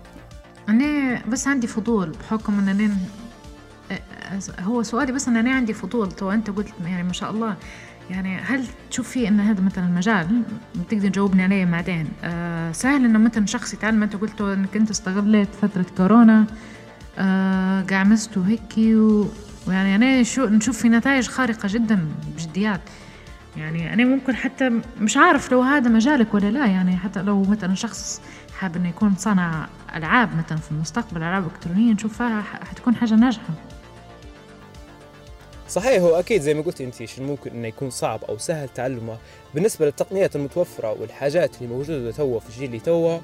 أنا 0.68 1.22
بس 1.28 1.48
عندي 1.48 1.66
فضول 1.66 2.10
بحكم 2.10 2.58
إن 2.58 2.68
أنا 2.68 2.96
هو 4.60 4.82
سؤالي 4.82 5.12
بس 5.12 5.28
إن 5.28 5.36
أنا 5.36 5.54
عندي 5.54 5.74
فضول. 5.74 6.12
تو 6.12 6.30
أنت 6.30 6.50
قلت 6.50 6.68
يعني 6.84 7.02
ما 7.02 7.12
شاء 7.12 7.30
الله. 7.30 7.56
يعني 8.10 8.38
هل 8.38 8.64
تشوف 8.90 9.08
فيه 9.08 9.28
إن 9.28 9.40
هذا 9.40 9.60
مثلا 9.60 9.84
مجال؟ 9.86 10.42
تقدر 10.90 11.08
تجاوبني 11.08 11.42
عليه 11.42 11.64
بعدين. 11.64 12.08
آه 12.24 12.72
سهل 12.72 13.04
إنه 13.04 13.18
مثلا 13.18 13.46
شخص 13.46 13.74
يتعلم. 13.74 14.02
أنت 14.02 14.16
قلت 14.16 14.40
إنك 14.40 14.76
أنت 14.76 14.90
استغليت 14.90 15.48
فترة 15.62 15.86
كورونا. 15.96 16.46
آه 17.18 17.82
قعمزت 17.82 18.36
وهيك 18.38 18.78
و- 18.78 19.26
ويعني 19.66 19.94
أنا 19.96 20.22
شو 20.22 20.44
نشوف 20.44 20.78
في 20.78 20.88
نتائج 20.88 21.26
خارقة 21.28 21.68
جدا 21.72 22.08
بجديات. 22.36 22.80
يعني 23.58 23.92
أنا 23.92 24.04
ممكن 24.04 24.36
حتى 24.36 24.70
مش 25.00 25.16
عارف 25.16 25.52
لو 25.52 25.62
هذا 25.62 25.90
مجالك 25.90 26.34
ولا 26.34 26.50
لا 26.50 26.66
يعني 26.66 26.96
حتى 26.96 27.22
لو 27.22 27.42
مثلا 27.42 27.74
شخص 27.74 28.22
حاب 28.58 28.76
إنه 28.76 28.88
يكون 28.88 29.14
صانع 29.18 29.68
ألعاب 29.94 30.28
مثلا 30.36 30.58
في 30.58 30.70
المستقبل 30.70 31.16
ألعاب 31.16 31.46
إلكترونية 31.46 31.92
نشوفها 31.92 32.42
حتكون 32.42 32.94
حاجة 32.94 33.14
ناجحة. 33.14 33.54
صحيح 35.68 36.02
هو 36.02 36.18
أكيد 36.18 36.40
زي 36.40 36.54
ما 36.54 36.62
قلت 36.62 36.80
انت 36.80 37.04
شنو 37.04 37.26
ممكن 37.26 37.50
إنه 37.50 37.68
يكون 37.68 37.90
صعب 37.90 38.24
أو 38.24 38.38
سهل 38.38 38.68
تعلمه. 38.68 39.16
بالنسبة 39.54 39.86
للتقنيات 39.86 40.36
المتوفرة 40.36 40.92
والحاجات 41.00 41.56
اللي 41.56 41.74
موجودة 41.74 42.10
توا 42.10 42.40
في 42.40 42.48
الجيل 42.48 42.64
اللي 42.64 42.80
توا 42.80 43.18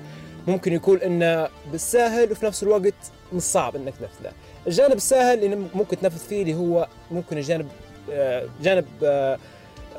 ممكن 0.49 0.73
يكون 0.73 0.99
إنه 0.99 1.49
بالساهل 1.73 2.33
وفي 2.33 2.47
نفس 2.47 2.63
الوقت 2.63 2.95
من 3.33 3.39
الصعب 3.39 3.77
إنك 3.77 3.95
تنفذه. 3.97 4.33
الجانب 4.67 4.97
السهل 4.97 5.45
اللي 5.45 5.57
ممكن 5.75 5.97
تنفذ 5.97 6.19
فيه 6.19 6.43
اللي 6.43 6.55
هو 6.55 6.89
ممكن 7.11 7.39
الجانب 7.39 7.69
آه، 8.13 8.49
جانب 8.63 8.87
آه، 9.05 9.39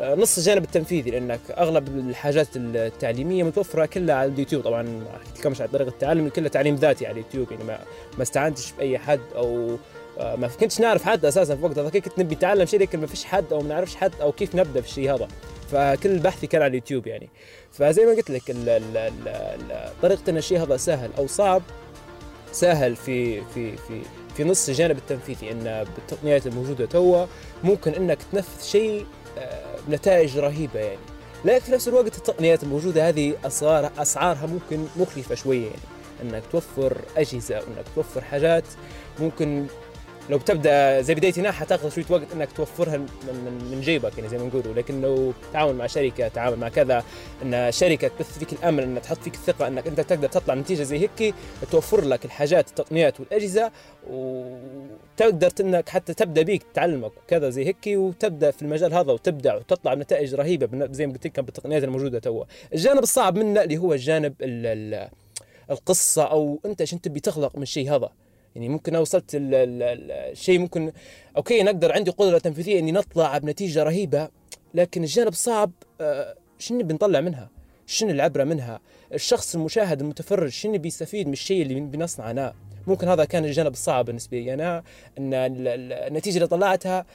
نص 0.01 0.37
الجانب 0.37 0.63
التنفيذي 0.63 1.11
لأنك 1.11 1.39
أغلب 1.57 1.87
الحاجات 1.87 2.47
التعليمية 2.55 3.43
متوفرة 3.43 3.85
كلها 3.85 4.15
على 4.15 4.31
اليوتيوب. 4.31 4.63
طبعا 4.63 5.05
احكيلكمش 5.15 5.61
على 5.61 5.69
طريقة 5.69 5.89
التعلم 5.89 6.29
كلها 6.29 6.49
تعليم 6.49 6.75
ذاتي 6.75 7.05
على 7.05 7.13
اليوتيوب 7.13 7.51
يعني 7.51 7.63
ما 7.63 7.79
ما 8.17 8.23
استعنتش 8.23 8.71
بأي 8.71 8.97
حد 8.97 9.19
أو 9.35 9.77
آه، 10.19 10.35
ما 10.35 10.47
كنتش 10.47 10.79
نعرف 10.79 11.03
حد 11.03 11.25
أساسا 11.25 11.55
في 11.55 11.65
وقت 11.65 11.79
هذاك 11.79 11.97
كنت 11.97 12.19
نبي 12.19 12.35
نتعلم 12.35 12.65
شيء 12.65 12.79
لكن 12.79 12.99
ما 12.99 13.07
فيش 13.07 13.25
حد 13.25 13.53
أو 13.53 13.61
ما 13.61 13.67
نعرفش 13.67 13.95
حد 13.95 14.11
أو 14.21 14.31
كيف 14.31 14.55
نبدأ 14.55 14.81
في 14.81 14.87
الشيء 14.87 15.15
هذا. 15.15 15.27
فكل 15.71 16.19
بحثي 16.19 16.47
كان 16.47 16.61
على 16.61 16.69
اليوتيوب 16.69 17.07
يعني. 17.07 17.29
فزي 17.71 18.05
ما 18.05 18.11
قلت 18.11 18.29
لك 18.29 18.43
طريقة 20.01 20.29
إن 20.29 20.37
الشيء 20.37 20.63
هذا 20.63 20.77
سهل 20.77 21.09
أو 21.17 21.27
صعب 21.27 21.61
سهل 22.51 22.95
في 22.95 23.41
في 23.41 23.77
في 23.77 24.01
في 24.37 24.43
نص 24.43 24.69
الجانب 24.69 24.97
التنفيذي. 24.97 25.51
إن 25.51 25.85
بالتقنيات 25.95 26.47
الموجودة 26.47 26.85
توا 26.85 27.25
ممكن 27.63 27.93
إنك 27.93 28.17
تنفذ 28.31 28.63
شيء 28.63 29.01
آه، 29.01 29.05
بنتائج 29.87 30.37
رهيبة 30.37 30.79
يعني. 30.79 30.99
لكن 31.45 31.59
في 31.65 31.71
نفس 31.71 31.87
الوقت 31.87 32.17
التقنيات 32.17 32.63
الموجودة 32.63 33.09
هذه 33.09 33.35
اسعار 33.45 33.91
أسعارها 33.97 34.45
ممكن 34.45 34.85
مكلفه 34.95 35.35
شوية 35.35 35.65
يعني. 35.65 35.81
إنك 36.23 36.43
توفر 36.51 36.97
أجهزة 37.17 37.55
وانك 37.55 37.85
توفر 37.95 38.21
حاجات 38.21 38.63
ممكن 39.19 39.65
لو 40.29 40.37
بتبدأ 40.37 41.01
زي 41.01 41.15
بدايه 41.15 41.33
هنا 41.37 41.51
حتاخذ 41.51 41.89
شوية 41.89 42.05
وقت 42.09 42.27
إنك 42.33 42.51
توفرها 42.51 42.97
من, 42.97 43.07
من, 43.71 43.81
جيبك 43.81 44.17
يعني 44.17 44.29
زي 44.29 44.37
ما 44.37 44.45
نقولوا. 44.45 44.73
لكن 44.73 45.01
لو 45.01 45.33
تعاون 45.53 45.75
مع 45.75 45.87
شركة 45.87 46.27
تعاون 46.27 46.59
مع 46.59 46.69
كذا 46.69 47.03
إن 47.43 47.71
شركة 47.71 48.07
تبث 48.07 48.37
فيك 48.37 48.53
الأمل 48.53 48.83
ان 48.83 49.01
تحط 49.01 49.17
فيك 49.17 49.33
الثقة 49.33 49.67
إنك 49.67 49.87
أنت 49.87 50.01
تقدر 50.01 50.27
تطلع 50.27 50.53
نتيجة 50.53 50.83
زي 50.83 50.99
هيك 50.99 51.35
توفر 51.71 52.01
لك 52.01 52.25
الحاجات 52.25 52.69
التقنيات 52.69 53.19
والأجهزة 53.19 53.71
وتقدر 54.09 55.51
إنك 55.59 55.89
حتى 55.89 56.13
تبدأ 56.13 56.41
بيك 56.41 56.63
تعلمك 56.73 57.11
وكذا 57.17 57.49
زي 57.49 57.65
هيك 57.65 57.77
وتبدأ 57.87 58.51
في 58.51 58.61
المجال 58.61 58.93
هذا 58.93 59.11
وتبدع 59.11 59.55
وتطلع 59.55 59.93
بنتائج 59.93 60.35
رهيبة 60.35 60.87
زي 60.91 61.07
ما 61.07 61.13
قلت 61.13 61.25
لك 61.25 61.39
بالتقنيات 61.39 61.83
الموجودة 61.83 62.19
توا. 62.19 62.45
الجانب 62.73 63.03
الصعب 63.03 63.37
منه 63.37 63.63
اللي 63.63 63.77
هو 63.77 63.93
الجانب 63.93 64.33
القصة 65.71 66.23
أو 66.23 66.59
أنت 66.65 66.81
عشان 66.81 67.01
تبي 67.01 67.19
تخلق 67.19 67.55
من 67.55 67.61
الشيء 67.61 67.95
هذا. 67.95 68.09
يعني 68.55 68.69
ممكن 68.69 68.95
وصلت 68.95 69.31
الشيء 69.33 70.59
ممكن 70.59 70.91
أوكي 71.37 71.63
نقدر 71.63 71.91
عندي 71.91 72.11
قدرة 72.11 72.37
تنفيذية 72.37 72.79
إني 72.79 72.91
نطلع 72.91 73.37
بنتيجة 73.37 73.83
رهيبة 73.83 74.29
لكن 74.73 75.03
الجانب 75.03 75.27
الصعب 75.27 75.71
آه، 76.01 76.35
شنو 76.59 76.83
بنطلع 76.83 77.21
منها؟ 77.21 77.49
شنو 77.87 78.09
العبرة 78.09 78.43
منها؟ 78.43 78.79
الشخص 79.13 79.55
المشاهد 79.55 80.01
المتفرج 80.01 80.49
شنو 80.49 80.77
بيستفيد 80.77 81.27
من 81.27 81.33
الشيء 81.33 81.61
اللي 81.61 81.79
بنصنعه 81.79 82.31
أنا؟ 82.31 82.53
ممكن 82.87 83.07
هذا 83.07 83.25
كان 83.25 83.45
الجانب 83.45 83.71
الصعب 83.71 84.05
بالنسبة 84.05 84.39
لي 84.39 84.53
أنا 84.53 84.83
إن 85.17 85.33
النتيجة 85.33 86.35
اللي 86.35 86.47
طلعتها 86.47 87.05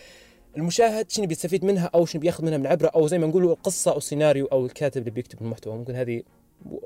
المشاهد 0.56 1.10
شنو 1.10 1.26
بيستفيد 1.26 1.64
منها 1.64 1.90
أو 1.94 2.06
شنو 2.06 2.20
بيأخذ 2.20 2.44
منها 2.44 2.58
من 2.58 2.66
عبره 2.66 2.88
أو 2.88 3.06
زي 3.06 3.18
ما 3.18 3.26
نقولوا 3.26 3.52
القصة 3.52 3.92
أو 3.92 3.98
السيناريو 3.98 4.46
أو 4.46 4.66
الكاتب 4.66 5.00
اللي 5.00 5.10
بيكتب 5.10 5.42
المحتوى 5.42 5.76
ممكن 5.76 5.94
هذه 5.94 6.22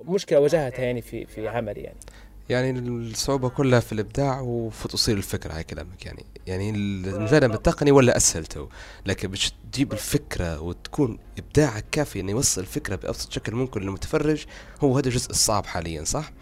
مشكلة 0.04 0.40
واجهتها 0.40 0.84
يعني 0.84 1.00
في 1.00 1.26
في 1.26 1.48
عملي 1.48 1.80
يعني 1.80 1.98
يعني 2.48 2.70
الصعوبة 2.78 3.48
كلها 3.48 3.80
في 3.80 3.92
الإبداع 3.92 4.40
وفي 4.40 4.88
توصيل 4.88 5.16
الفكرة 5.16 5.52
هاي 5.52 5.64
كلامك 5.64 6.06
يعني 6.06 6.24
يعني 6.46 6.70
الجانب 6.70 7.52
التقني 7.52 7.90
ولا 7.90 8.16
أسهل 8.16 8.46
تو 8.46 8.68
لكن 9.06 9.28
باش 9.28 9.52
تجيب 9.72 9.92
الفكرة 9.92 10.60
وتكون 10.60 11.18
إبداعك 11.38 11.84
كافي 11.92 12.20
إنه 12.20 12.30
يوصل 12.30 12.60
الفكرة 12.60 12.96
بأبسط 12.96 13.32
شكل 13.32 13.54
ممكن 13.54 13.80
للمتفرج 13.80 14.44
هو 14.80 14.96
هذا 14.96 15.08
الجزء 15.08 15.30
الصعب 15.30 15.66
حاليا 15.66 16.04
صح؟ 16.04 16.32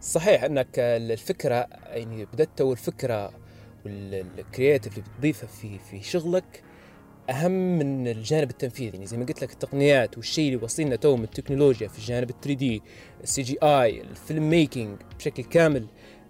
صحيح 0.00 0.44
إنك 0.44 0.78
الفكرة 0.78 1.66
يعني 1.86 2.24
بدأت 2.24 2.48
تو 2.56 2.72
الفكرة 2.72 3.32
وال 3.84 4.07
creative 4.07 4.98
اللي 4.98 5.04
بتضيفها 5.16 5.46
في 5.46 5.78
في 5.78 6.02
شغلك 6.02 6.62
أهم 7.30 7.78
من 7.78 8.08
الجانب 8.08 8.50
التنفيذي. 8.50 8.90
يعني 8.94 9.06
زي 9.06 9.16
ما 9.16 9.24
قلت 9.24 9.42
لك 9.42 9.52
التقنيات 9.52 10.16
والشيء 10.16 10.52
اللي 10.52 10.64
وصلنا 10.64 10.96
تو 10.96 11.16
من 11.16 11.24
التكنولوجيا 11.24 11.88
في 11.88 11.98
الجانب 11.98 12.30
ال 12.30 12.40
3 12.40 12.54
D 12.58 12.82
ال 13.22 13.42
CGI 13.42 13.58
ال 13.62 14.00
film 14.00 14.50
making 14.50 14.96
بشكل 15.18 15.42
كامل 15.44 15.86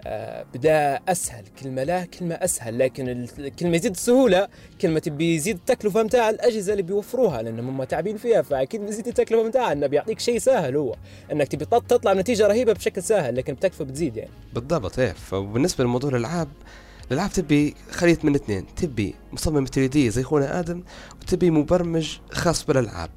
آه 0.07 0.47
بدا 0.55 1.01
أسهل. 1.09 1.45
كلمة 1.63 1.83
لا 1.85 2.05
كلمة 2.05 2.35
أسهل. 2.35 2.79
لكن 2.79 3.09
كل 3.39 3.64
ما 3.64 3.77
يزيد 3.77 3.93
السهولة 3.93 4.49
كل 4.81 4.93
ما 4.93 4.99
تبي 4.99 5.35
يزيد 5.35 5.57
التكلفة 5.57 6.03
متاع 6.03 6.31
الأجهزة 6.31 6.73
اللي 6.73 6.83
بيوفروها 6.83 7.43
لأنهم 7.43 7.69
هم 7.69 7.85
تعبين 7.85 8.17
فيها 8.17 8.43
فأكيد 8.43 8.81
بيزيد 8.81 9.07
التكلفة 9.09 9.43
متاعها. 9.45 9.73
إنه 9.73 9.87
بيعطيك 9.87 10.21
شيء 10.21 10.39
سهل 10.39 10.77
هو. 10.77 10.97
إنك 11.33 11.49
تبي 11.49 11.65
تطلع 11.65 12.13
نتيجة 12.13 12.47
رهيبة 12.47 12.73
بشكل 12.73 13.03
سهل 13.03 13.37
لكن 13.37 13.53
التكلفة 13.53 13.85
بتزيد 13.85 14.17
يعني. 14.17 14.31
بالضبط 14.55 14.99
إيه. 14.99 15.13
فبالنسبة 15.13 15.85
لموضوع 15.85 16.11
الألعاب 16.11 16.49
الألعاب 17.11 17.33
تبي 17.33 17.75
خليط 17.91 18.25
من 18.25 18.35
اثنين. 18.35 18.75
تبي 18.75 19.15
مصمم 19.33 19.65
3 19.65 19.87
D 19.87 20.11
زي 20.11 20.23
خونا 20.23 20.61
آدم 20.61 20.83
وتبي 21.23 21.51
مبرمج 21.51 22.19
خاص 22.33 22.65
بالألعاب. 22.65 23.11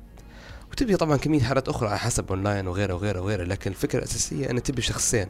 وتبي 0.72 0.96
طبعا 0.96 1.18
كمية 1.18 1.42
حالات 1.42 1.70
أخرى 1.70 1.90
على 1.90 2.00
حسب 2.00 2.30
أونلاين 2.30 2.68
وغيره 2.68 2.94
وغيره 2.94 3.22
وغيره 3.22 3.44
لكن 3.44 3.72
الفكرة 3.72 4.00
الأساسية 4.00 4.50
أن 4.50 4.64
تبي 4.64 4.82
شخصين. 4.82 5.28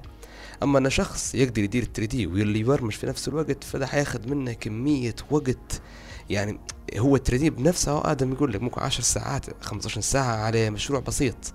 أما 0.64 0.80
أن 0.80 0.90
شخص 0.90 1.36
يقدر 1.36 1.64
يدير 1.64 1.84
3 1.84 2.06
دي 2.06 2.28
واللي 2.28 2.60
يبرمج 2.60 2.92
في 2.92 3.08
نفس 3.08 3.28
الوقت 3.28 3.64
فده 3.64 3.88
حياخذ 3.88 4.30
منه 4.30 4.54
كمية 4.54 5.16
وقت. 5.32 5.82
يعني 6.30 6.60
هو 6.98 7.18
3 7.18 7.38
دي 7.38 7.50
بنفسه 7.50 8.12
آدم 8.12 8.32
يقول 8.34 8.54
لك 8.54 8.62
ممكن 8.62 8.82
10 8.82 9.04
ساعات 9.04 9.46
15 9.62 10.02
ساعة 10.02 10.36
على 10.36 10.70
مشروع 10.70 11.00
بسيط. 11.00 11.54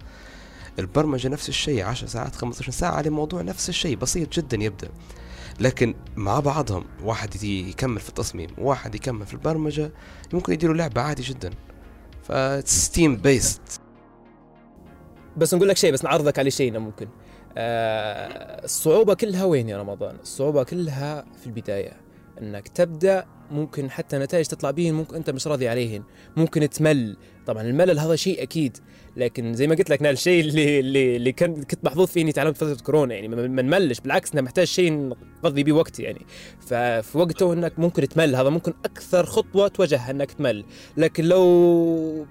البرمجة 0.78 1.28
نفس 1.28 1.48
الشيء 1.48 1.84
10 1.84 2.06
ساعات 2.08 2.36
15 2.36 2.72
ساعة 2.72 2.90
على 2.90 3.10
موضوع 3.10 3.42
نفس 3.42 3.68
الشيء 3.68 3.96
بسيط 3.96 4.32
جدا 4.32 4.56
يبدأ. 4.56 4.88
لكن 5.60 5.94
مع 6.16 6.40
بعضهم 6.40 6.84
واحد 7.02 7.42
يكمل 7.44 8.00
في 8.00 8.08
التصميم 8.08 8.50
وواحد 8.58 8.94
يكمل 8.94 9.26
في 9.26 9.34
البرمجة 9.34 9.92
ممكن 10.32 10.52
يديروا 10.52 10.76
لعبة 10.76 11.00
عادي 11.00 11.22
جدا. 11.22 11.50
فستيم 12.22 13.16
بيست 13.16 13.80
بس 15.36 15.54
نقول 15.54 15.68
لك 15.68 15.76
شيء 15.76 15.92
بس 15.92 16.04
نعرضك 16.04 16.38
على 16.38 16.50
شيء 16.50 16.78
ممكن. 16.78 17.08
آه 17.56 18.64
الصعوبة 18.64 19.14
كلها 19.14 19.44
وين 19.44 19.68
يا 19.68 19.78
رمضان؟ 19.78 20.16
الصعوبة 20.22 20.62
كلها 20.62 21.24
في 21.40 21.46
البداية. 21.46 21.92
إنك 22.42 22.68
تبدأ 22.68 23.26
ممكن 23.50 23.90
حتى 23.90 24.18
نتائج 24.18 24.46
تطلع 24.46 24.70
بهن 24.70 24.94
ممكن 24.94 25.16
أنت 25.16 25.30
مش 25.30 25.46
راضي 25.46 25.68
عليهن. 25.68 26.02
ممكن 26.36 26.70
تمل. 26.70 27.16
طبعا 27.48 27.62
الملل 27.62 27.98
هذا 27.98 28.16
شيء 28.16 28.42
أكيد 28.42 28.76
لكن 29.16 29.54
زي 29.54 29.66
ما 29.66 29.74
قلت 29.74 29.90
لك 29.90 30.02
الشيء 30.02 30.40
اللي 30.40 30.80
اللي 30.80 31.16
اللي 31.16 31.32
كنت 31.32 31.84
محظوظ 31.84 32.06
فيه 32.06 32.22
إني 32.22 32.32
تعلمت 32.32 32.56
فترة 32.56 32.84
كورونا 32.84 33.14
يعني 33.14 33.28
ما 33.28 33.62
نملش 33.62 34.00
بالعكس 34.00 34.32
انه 34.32 34.42
محتاج 34.42 34.66
شيء 34.66 34.92
نقضي 35.44 35.62
به 35.62 35.72
وقتي 35.72 36.02
يعني. 36.02 36.26
ففي 36.60 37.18
وقته 37.18 37.52
إنك 37.52 37.78
ممكن 37.78 38.08
تمل 38.08 38.36
هذا 38.36 38.48
ممكن 38.48 38.72
أكثر 38.84 39.26
خطوة 39.26 39.68
تواجهها 39.68 40.10
إنك 40.10 40.32
تمل. 40.32 40.64
لكن 40.96 41.24
لو 41.24 42.26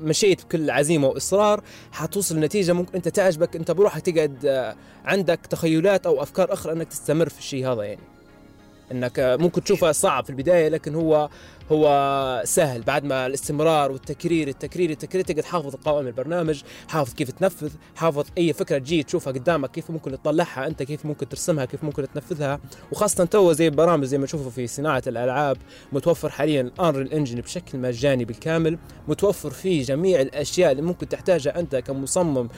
مشيت 0.00 0.44
بكل 0.44 0.70
عزيمة 0.70 1.08
وإصرار 1.08 1.62
حتوصل 1.92 2.36
لنتيجة 2.36 2.72
ممكن 2.72 2.94
أنت 2.94 3.08
تعجبك 3.08 3.56
أنت 3.56 3.70
بروحك 3.70 4.00
تقعد 4.00 4.74
عندك 5.04 5.40
تخيلات 5.50 6.06
أو 6.06 6.22
أفكار 6.22 6.52
أخرى 6.52 6.72
إنك 6.72 6.88
تستمر 6.88 7.28
في 7.28 7.38
الشيء 7.38 7.68
هذا 7.68 7.82
يعني. 7.82 8.14
إنك 8.92 9.36
ممكن 9.40 9.64
تشوفه 9.64 9.92
صعب 9.92 10.24
في 10.24 10.30
البداية 10.30 10.68
لكن 10.68 10.94
هو 10.94 11.28
هو 11.72 12.42
سهل 12.44 12.82
بعد 12.82 13.04
ما 13.04 13.26
الاستمرار 13.26 13.92
والتكرير 13.92 14.48
التكرير 14.48 14.90
التكرير 14.90 15.24
تقدر 15.24 15.42
تحافظ 15.42 15.74
قوائم 15.74 16.06
البرنامج 16.06 16.62
حافظ 16.88 17.14
كيف 17.14 17.30
تنفذ 17.30 17.70
حافظ 17.96 18.26
أي 18.38 18.52
فكرة 18.52 18.78
تجي 18.78 19.02
تشوفها 19.02 19.32
قدامك 19.32 19.70
كيف 19.70 19.90
ممكن 19.90 20.12
تطلعها 20.12 20.66
أنت 20.66 20.82
كيف 20.82 21.06
ممكن 21.06 21.28
ترسمها 21.28 21.64
كيف 21.64 21.84
ممكن 21.84 22.06
تنفذها. 22.14 22.60
وخاصة 22.92 23.24
تو 23.24 23.52
زي 23.52 23.68
البرامج 23.68 24.04
زي 24.04 24.18
ما 24.18 24.24
نشوفه 24.24 24.50
في 24.50 24.66
صناعة 24.66 25.02
الألعاب 25.06 25.56
متوفر 25.92 26.28
حاليا 26.28 26.60
ال 26.60 26.67
Unreal 26.67 27.12
Engine 27.12 27.40
بشكل 27.40 27.78
مجاني 27.78 28.24
بالكامل 28.24 28.78
متوفر 29.08 29.50
فيه 29.50 29.82
جميع 29.82 30.20
الأشياء 30.20 30.72
اللي 30.72 30.82
ممكن 30.82 31.08
تحتاجها 31.08 31.60
أنت 31.60 31.76
كمصمم 31.76 32.48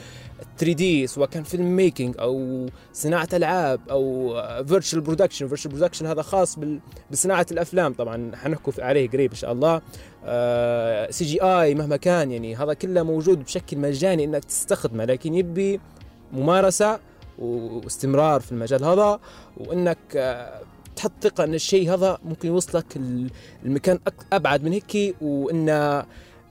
3 0.57 0.73
D 0.73 1.07
سواء 1.07 1.29
كان 1.29 1.43
film 1.43 1.75
making 1.75 2.15
أو 2.19 2.65
صناعة 2.93 3.29
ألعاب 3.33 3.79
أو 3.89 4.33
virtual 4.65 5.01
production 5.01 5.47
virtual 5.47 5.75
production 5.75 6.05
هذا 6.05 6.21
خاص 6.21 6.59
بصناعة 7.11 7.45
الأفلام. 7.51 7.93
طبعا 7.93 8.35
حنحكوا 8.35 8.73
عليه 8.79 9.09
قريب 9.09 9.31
إن 9.31 9.37
شاء 9.37 9.51
الله. 9.51 9.81
CGI 11.11 11.75
مهما 11.75 11.97
كان 11.97 12.31
يعني 12.31 12.55
هذا 12.55 12.73
كله 12.73 13.03
موجود 13.03 13.43
بشكل 13.43 13.77
مجاني 13.77 14.23
إنك 14.23 14.45
تستخدمه 14.45 15.05
لكن 15.05 15.33
يبي 15.33 15.79
ممارسة 16.33 16.99
واستمرار 17.39 18.41
في 18.41 18.51
المجال 18.51 18.83
هذا 18.83 19.19
وإنك 19.57 19.97
آه، 20.15 20.61
تحط 20.95 21.11
ثقه 21.21 21.43
إن 21.43 21.53
الشيء 21.53 21.93
هذا 21.93 22.17
ممكن 22.25 22.47
يوصلك 22.47 22.85
المكان 23.65 23.99
أبعد 24.33 24.63
من 24.63 24.71
هيك 24.71 25.15
وإن 25.21 25.69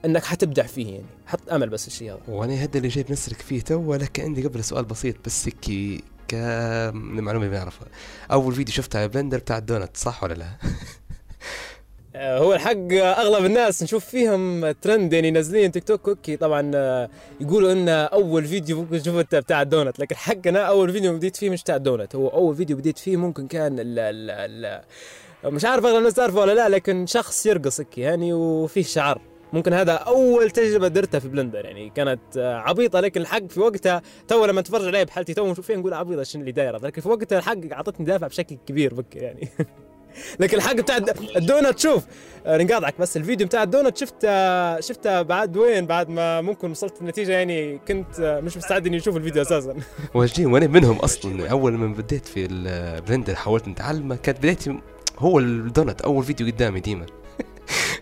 انك 0.05 0.23
حتبدع 0.23 0.63
فيه 0.63 0.93
يعني. 0.93 1.05
حط 1.25 1.51
امل 1.51 1.69
بس 1.69 1.87
الشيء 1.87 2.11
هذا. 2.11 2.19
وأنا 2.27 2.53
هذا 2.53 2.77
اللي 2.77 2.87
جاي 2.87 3.03
بنسلك 3.03 3.41
فيه 3.41 3.61
تو 3.61 3.95
لكن 3.95 4.23
عندي 4.23 4.47
قبل 4.47 4.63
سؤال 4.63 4.85
بسيط 4.85 5.15
بس 5.25 5.47
هيك 5.47 6.01
كمعلومة 6.27 7.47
بنعرفها 7.47 7.87
أول 8.31 8.53
فيديو 8.53 8.73
شفته 8.73 8.99
على 8.99 9.07
Blender 9.07 9.37
بتاع 9.37 9.57
الدونت 9.57 9.97
صح 9.97 10.23
ولا 10.23 10.33
لا؟ 10.33 10.47
آه، 12.15 12.39
هو 12.39 12.53
الحق 12.53 12.93
أغلب 12.93 13.45
الناس 13.45 13.83
نشوف 13.83 14.05
فيهم 14.05 14.71
ترند 14.71 15.13
يعني 15.13 15.31
نازلين 15.31 15.71
تيك 15.71 15.83
توك 15.83 16.09
أوكي 16.09 16.37
طبعا 16.37 16.71
آه، 16.75 17.09
يقولوا 17.41 17.71
إن 17.71 17.89
أول 17.89 18.45
فيديو 18.45 18.81
ممكن 18.81 19.01
تشوفه 19.01 19.21
بتاع 19.21 19.61
الدونت. 19.61 19.99
لكن 19.99 20.15
الحق 20.15 20.47
أنا 20.47 20.59
أول 20.59 20.91
فيديو 20.91 21.13
بديت 21.13 21.35
فيه 21.35 21.49
مش 21.49 21.61
بتاع 21.63 21.75
الدونت. 21.75 22.15
هو 22.15 22.27
أول 22.27 22.55
فيديو 22.55 22.77
بديت 22.77 22.97
فيه 22.97 23.17
ممكن 23.17 23.47
كان 23.47 23.79
ال 23.79 23.99
ال 23.99 24.29
ال 25.45 25.53
مش 25.53 25.65
عارف 25.65 25.85
أغلب 25.85 25.97
الناس 25.97 26.13
تعرفه 26.13 26.39
ولا 26.39 26.51
لا 26.55 26.69
لكن 26.69 27.05
شخص 27.05 27.45
يرقص 27.45 27.81
يعني 27.97 28.33
وفيه 28.33 28.83
شعر. 28.83 29.21
ممكن 29.53 29.73
هذا 29.73 29.91
أول 29.91 30.51
تجربة 30.51 30.87
درتها 30.87 31.19
في 31.19 31.27
Blender 31.27 31.65
يعني 31.65 31.89
كانت 31.89 32.37
آه، 32.37 32.57
عبيطة 32.57 32.99
لكن 32.99 33.21
الحق 33.21 33.47
في 33.49 33.59
وقتها 33.59 34.01
تو 34.27 34.45
لما 34.45 34.59
اتفرج 34.59 34.87
عليها 34.87 35.03
بحالتي 35.03 35.33
تو 35.33 35.51
نشوف 35.51 35.67
فيها 35.67 35.77
نقول 35.77 35.93
عبيطة 35.93 36.23
شنو 36.23 36.41
اللي 36.41 36.51
دايرة؟ 36.51 36.77
لكن 36.77 37.01
في 37.01 37.09
وقتها 37.09 37.37
الحق 37.37 37.57
أعطتني 37.71 38.05
دافع 38.05 38.27
بشكل 38.27 38.57
كبير 38.67 38.93
بك 38.93 39.15
يعني. 39.15 39.49
لكن 40.39 40.57
الحق 40.57 40.73
بتاع 40.73 40.97
الدونت 41.35 41.79
شوف 41.79 42.03
آه، 42.45 42.57
نقاطعك 42.57 42.99
بس 42.99 43.17
الفيديو 43.17 43.47
بتاع 43.47 43.63
الدونت 43.63 43.97
شفته 43.97 44.79
شفته 44.79 45.21
بعد 45.21 45.57
وين؟ 45.57 45.85
بعد 45.85 46.09
ما 46.09 46.41
ممكن 46.41 46.71
وصلت 46.71 47.01
النتيجة 47.01 47.31
يعني 47.31 47.79
كنت 47.87 48.19
آه، 48.19 48.39
مش 48.39 48.57
مستعد 48.57 48.87
إني 48.87 48.97
أشوف 48.97 49.17
الفيديو 49.17 49.41
أساسا. 49.41 49.75
واجدين 50.15 50.45
وأنا 50.45 50.67
منهم 50.67 50.95
أصلا 50.97 51.49
أول 51.51 51.73
ما 51.73 51.87
بديت 51.87 52.25
في 52.25 52.47
ال 52.51 52.62
Blender 52.62 53.35
حاولت 53.35 53.67
نتعلمه 53.67 54.15
كانت 54.15 54.37
بدايتي 54.37 54.79
هو 55.19 55.39
الدونت 55.39 56.01
أول 56.01 56.23
فيديو 56.23 56.47
قدامي 56.47 56.79
ديما. 56.79 57.05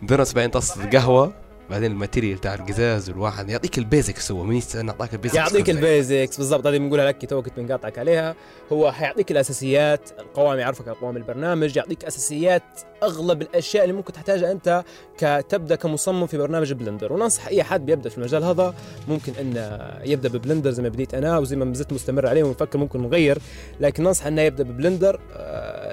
دونت 0.02 0.36
بعدين 0.36 0.52
طاسه 0.52 0.90
قهوة. 0.90 1.34
بعدين 1.70 1.92
ال 1.92 1.98
material 1.98 2.42
تاع 2.42 2.54
القزاز 2.54 3.10
والواحد 3.10 3.50
يعطيك 3.50 3.78
ال 3.78 3.86
basics 3.86 4.32
هو 4.32 4.44
من 4.44 4.56
يستنى 4.56 4.92
اعطاك 4.92 5.14
ال 5.14 5.17
basics 5.17 5.38
يعطيك. 5.38 5.70
ال 5.70 5.80
basics 5.80 6.38
بالضبط. 6.38 6.68
هذه 6.68 6.78
بنقولها 6.78 7.06
لك 7.06 7.26
تو 7.26 7.42
كنت 7.42 7.60
بنقاطعك 7.60 8.00
عليها. 8.00 8.36
هو 8.72 8.92
حيعطيك 8.92 9.32
الأساسيات 9.32 10.10
القوائم 10.20 10.60
يعرفك 10.60 10.88
على 10.88 10.98
قوائم 10.98 11.18
البرنامج 11.18 11.78
يعطيك 11.78 12.06
أساسيات 12.06 12.64
أغلب 13.04 13.42
الأشياء 13.42 13.84
اللي 13.84 13.96
ممكن 13.96 14.14
تحتاجها 14.14 14.52
أنت 14.52 14.84
كتبدأ 15.18 15.76
كمصمم 15.76 16.28
في 16.28 16.38
برنامج 16.38 16.74
Blender. 16.74 17.14
وننصح 17.14 17.48
أي 17.48 17.64
حد 17.64 17.86
بيبدأ 17.86 18.10
في 18.10 18.18
المجال 18.18 18.44
هذا 18.44 18.74
ممكن 19.08 19.34
انه 19.42 19.92
يبدأ 20.04 20.30
ب 20.30 20.35
Blender 20.35 20.72
زي 20.72 20.84
ما 20.84 20.90
بديت 20.90 21.14
أنا 21.14 21.38
وزي 21.38 21.56
ما 21.56 21.74
زلت 21.74 21.94
مستمر 21.94 22.28
عليه 22.28 22.44
ونفكر 22.44 22.80
ممكن 22.80 23.02
نغير. 23.02 23.38
لكن 23.80 24.04
ننصح 24.04 24.26
أنه 24.26 24.42
يبدأ 24.42 24.64
ب 24.64 24.71
Blender 24.71 25.20
آه، 25.34 25.45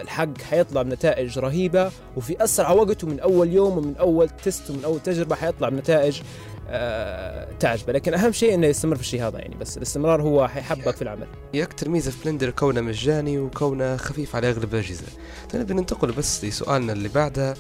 الحق 0.02 0.40
حيطلع 0.50 0.82
بنتائج 0.82 1.38
رهيبة 1.38 1.90
وفي 2.16 2.44
أسرع 2.44 2.71
وقت 2.71 3.04
ومن 3.04 3.21
أول 3.21 3.52
يوم 3.52 3.78
ومن 3.78 3.97
أول 3.97 4.28
test 4.28 4.70
ومن 4.71 4.85
أول 4.85 5.00
تجربة 5.00 5.35
حيطلع 5.37 5.68
بنتائج 5.68 6.23
آه، 6.68 7.49
تعجبه. 7.61 7.92
لكن 7.92 8.14
أهم 8.14 8.32
شيء 8.32 8.54
إنه 8.54 8.66
يستمر 8.66 8.97
في 8.97 9.02
الشيء 9.02 9.23
هذا 9.26 9.38
يعني 9.38 9.54
بس 9.54 9.76
الاستمرار 9.76 10.23
هو 10.23 10.49
حيحبك 10.49 10.97
في 10.97 11.02
العمل. 11.02 11.26
هي 11.54 11.62
أكثر 11.62 11.88
ميزة 11.88 12.11
في 12.11 12.25
Blender 12.25 12.50
كونه 12.50 12.80
مجاني 12.80 13.38
وكونه 13.38 13.97
خفيف 13.97 14.37
على 14.37 14.50
أغلب 14.50 14.75
الأجهزة. 14.75 15.04
طيب 15.52 15.66
بننتقل 15.66 16.12
بس 16.12 16.44
لسؤالنا 16.44 16.92
اللي 16.92 17.09
بعده. 17.09 17.54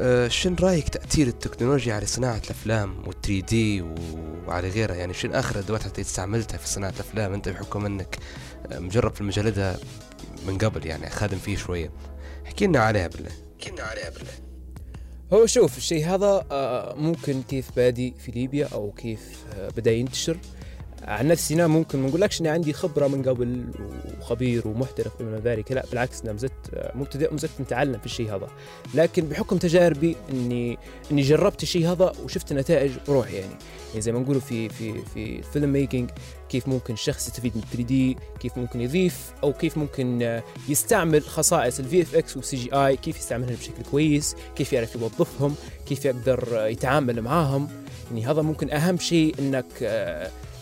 آه، 0.00 0.28
شن 0.28 0.56
رأيك 0.60 0.88
تأثير 0.88 1.26
التكنولوجيا 1.26 1.94
على 1.94 2.06
صناعة 2.06 2.40
الأفلام 2.44 2.94
وال3 3.06 3.30
D 3.48 3.84
وعلى 4.46 4.68
غيرها؟ 4.68 4.94
يعني 4.94 5.14
شن 5.14 5.34
آخر 5.34 5.54
الادوات 5.54 5.86
اللي 5.86 6.00
استعملتها 6.00 6.58
في 6.58 6.68
صناعة 6.68 6.90
الأفلام؟ 6.90 7.34
أنت 7.34 7.48
بحكم 7.48 7.86
أنك 7.86 8.18
آه، 8.72 8.78
مجرب 8.78 9.14
في 9.14 9.20
المجال 9.20 9.50
ده 9.50 9.76
من 10.46 10.58
قبل 10.58 10.86
يعني 10.86 11.10
خادم 11.10 11.38
فيه 11.38 11.56
شوية. 11.56 11.90
احكي 12.46 12.66
لنا 12.66 12.78
عليها 12.78 13.06
بالله. 13.06 13.30
احكي 13.60 13.70
لنا 13.70 13.82
عليها 13.82 14.10
بالله. 14.10 14.32
هو 15.32 15.46
شوف 15.46 15.76
الشيء 15.76 16.06
هذا 16.06 16.46
آه، 16.50 16.94
ممكن 16.94 17.42
كيف 17.42 17.70
بادي 17.76 18.14
في 18.18 18.32
ليبيا 18.32 18.68
أو 18.72 18.92
كيف 18.92 19.44
آه، 19.54 19.68
بدأ 19.68 19.92
ينتشر. 19.92 20.38
عن 21.02 21.28
نفسي 21.28 21.54
أنا 21.54 21.66
ممكن 21.66 21.98
ما 21.98 22.08
نقولكش 22.08 22.40
إني 22.40 22.48
عندي 22.48 22.72
خبرة 22.72 23.06
من 23.06 23.22
قبل 23.22 23.64
وخبير 24.20 24.68
ومحترف 24.68 25.12
بما 25.22 25.40
ذلك 25.44 25.72
لا 25.72 25.84
بالعكس 25.90 26.22
أنا 26.22 26.32
مزلت 26.32 26.52
آه، 26.74 26.92
مبتدئ 26.96 27.34
مزلت 27.34 27.50
نتعلم 27.60 27.98
في 27.98 28.06
الشيء 28.06 28.34
هذا. 28.34 28.48
لكن 28.94 29.24
بحكم 29.24 29.56
تجاربي 29.58 30.16
إني 30.30 30.78
إني 31.12 31.22
جربت 31.22 31.62
الشيء 31.62 31.92
هذا 31.92 32.12
وشفت 32.24 32.52
نتائج 32.52 32.90
بروحي 33.08 33.34
يعني. 33.36 33.54
يعني 33.88 34.00
زي 34.00 34.12
ما 34.12 34.18
نقولوا 34.18 34.40
في 34.40 34.68
في 34.68 35.04
في 35.14 35.38
ال 35.38 35.45
film 35.45 35.72
making 35.72 36.10
كيف 36.48 36.68
ممكن 36.68 36.94
الشخص 36.94 37.28
يستفيد 37.28 37.56
من 37.56 37.62
3 37.62 37.82
D 37.82 38.16
كيف 38.40 38.58
ممكن 38.58 38.80
يضيف 38.80 39.32
أو 39.42 39.52
كيف 39.52 39.78
ممكن 39.78 40.22
آه، 40.22 40.42
يستعمل 40.68 41.22
خصائص 41.22 41.78
الفي 41.78 42.02
اف 42.02 42.14
إكس 42.14 42.36
والسي 42.36 42.56
جي 42.56 42.72
اي 42.72 42.96
كيف 42.96 43.18
يستعملها 43.18 43.56
بشكل 43.56 43.82
كويس 43.90 44.36
كيف 44.56 44.72
يعرف 44.72 44.94
يوظفهم 44.94 45.54
كيف 45.86 46.04
يقدر 46.04 46.48
آه، 46.52 46.66
يتعامل 46.66 47.22
معاهم. 47.22 47.68
يعني 48.10 48.26
هذا 48.26 48.42
ممكن 48.42 48.70
أهم 48.70 48.98
شيء 48.98 49.34
إنك 49.38 49.66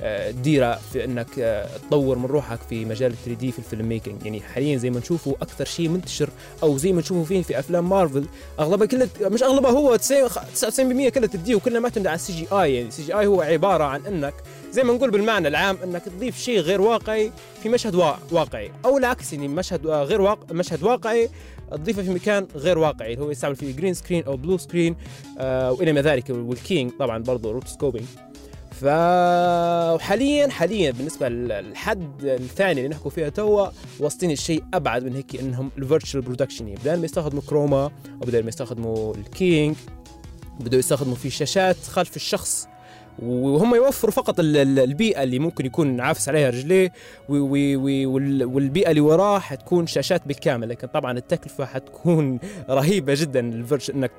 تديره 0.01 0.79
في 0.93 1.05
إنك 1.05 1.27
آه، 1.39 1.69
تطور 1.89 2.19
من 2.19 2.25
روحك 2.27 2.59
في 2.71 2.85
مجال 2.85 3.15
3D 3.25 3.53
في 3.53 3.59
ال 3.59 3.65
film 3.65 3.89
making 3.89 4.25
يعني 4.25 4.41
حاليا 4.41 4.77
زي 4.77 4.91
ما 4.91 4.99
نشوفوا 4.99 5.35
أكثر 5.43 5.65
شيء 5.65 5.89
منتشر 5.89 6.31
أو 6.63 6.77
زي 6.79 6.93
ما 6.93 7.01
نشوفوا 7.01 7.25
فيه 7.25 7.43
في 7.43 7.59
أفلام 7.59 7.89
مارفل 7.89 8.25
أغلبها 8.61 8.87
كلها 8.87 9.09
مش 9.21 9.43
أغلبها 9.43 9.71
هو 9.71 9.97
90 9.97 10.29
99% 10.29 10.33
كلها 11.09 11.11
3D 11.11 11.55
وكلها 11.55 11.81
معتمده 11.81 12.11
على 12.11 12.17
السي 12.17 12.33
جي 12.33 12.47
اي 12.53 12.75
يعني 12.75 12.89
السي 12.89 13.03
جي 13.03 13.13
اي 13.19 13.27
هو 13.27 13.41
عبارة 13.43 13.85
عن 13.85 14.07
إنك 14.07 14.35
زي 14.73 14.83
ما 14.83 14.93
نقول 14.93 15.11
بالمعنى 15.11 15.49
العام 15.49 15.77
إنك 15.85 16.03
تضيف 16.05 16.39
شيء 16.39 16.59
غير 16.61 16.81
واقعي 16.81 17.33
في 17.63 17.69
مشهد 17.69 17.95
وا- 17.95 18.15
واقعي. 18.33 18.71
أو 18.85 18.99
العكس 18.99 19.33
يعني 19.33 19.49
مشهد 19.49 19.87
آه، 19.87 20.05
غير 20.05 20.21
واقع 20.21 20.43
مشهد 20.55 20.83
واقعي 20.83 21.29
تضيفه 21.73 22.03
في 22.03 22.11
مكان 22.11 22.47
غير 22.55 22.79
واقعي. 22.79 23.13
اللي 23.15 23.25
هو 23.25 23.31
يستعمل 23.31 23.57
فيه 23.57 23.77
green 23.77 23.95
screen 23.95 24.25
أو 24.25 24.37
blue 24.37 24.59
screen 24.59 24.97
آه 25.39 25.73
وإلى 25.73 25.93
ما 25.93 26.03
ذلك 26.03 26.31
وال 26.31 26.46
keying 26.46 26.91
طبعا 26.99 27.19
برضه 27.23 27.53
rotoscoping 27.53 28.05
ف 28.81 28.85
وحاليا 29.95 30.49
حاليا 30.49 30.91
بالنسبة 30.91 31.29
للحد 31.29 32.25
الثاني 32.25 32.73
اللي 32.81 32.89
نحكوا 32.89 33.11
فيها 33.11 33.29
توا 33.29 33.69
واصلين 34.01 34.31
الشيء 34.33 34.65
أبعد 34.75 35.05
من 35.05 35.15
هيك 35.17 35.41
إنهم 35.41 35.71
ال 35.79 35.84
virtual 35.84 36.23
production 36.25 36.75
بدل 36.75 36.99
ما 36.99 37.05
يستخدموا 37.05 37.43
chroma 37.47 37.85
أو 37.85 37.91
بدل 38.27 38.43
ما 38.43 38.49
يستخدموا 38.49 39.15
ال 39.15 39.24
keying 39.24 39.77
بدأوا 40.61 40.79
يستخدموا 40.79 41.15
في 41.17 41.31
شاشات 41.31 41.77
خلف 41.77 42.17
الشخص. 42.17 42.69
وهم 43.23 43.75
يوفروا 43.75 44.13
فقط 44.13 44.41
ال- 44.41 44.57
ال- 44.57 44.79
البيئة 44.79 45.23
اللي 45.23 45.39
ممكن 45.39 45.67
يكون 45.67 46.01
عافس 46.01 46.29
عليها 46.29 46.51
رجليه 46.51 46.93
و- 47.29 47.37
و- 47.37 47.77
و- 47.77 48.11
وال- 48.15 48.45
والبيئة 48.45 48.91
اللي 48.91 49.01
وراه 49.01 49.39
حتكون 49.39 49.87
شاشات 49.87 50.27
بالكامل. 50.29 50.69
لكن 50.69 50.87
طبعا 50.89 51.19
التكلفة 51.19 51.65
حتكون 51.65 52.39
رهيبة 52.71 53.15
جدا 53.17 53.41
إنك 53.95 54.11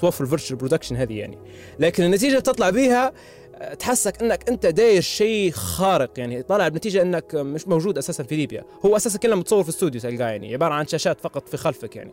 توفر 0.00 0.24
ال 0.24 0.28
virtual 0.28 0.58
production 0.58 0.96
هذه 0.96 1.18
يعني. 1.18 1.38
لكن 1.78 2.04
النتيجة 2.04 2.30
اللي 2.30 2.40
تطلع 2.42 2.70
بيها 2.70 3.12
تحسك 3.78 4.22
إنك 4.22 4.48
أنت 4.48 4.66
داير 4.66 5.00
شيء 5.00 5.50
خارق 5.50 6.10
يعني 6.16 6.42
طالع 6.42 6.68
بنتيجة 6.68 7.02
إنك 7.02 7.34
مش 7.34 7.68
موجود 7.68 7.98
أساسا 7.98 8.22
في 8.22 8.36
ليبيا. 8.36 8.64
هو 8.86 8.96
أساسا 8.96 9.18
كله 9.18 9.36
متصور 9.36 9.62
في 9.62 9.68
استوديو 9.68 10.00
تلقاه 10.00 10.28
يعني 10.28 10.54
عبارة 10.54 10.74
عن 10.74 10.86
شاشات 10.86 11.20
فقط 11.20 11.48
في 11.48 11.56
خلفك 11.56 11.96
يعني. 11.96 12.12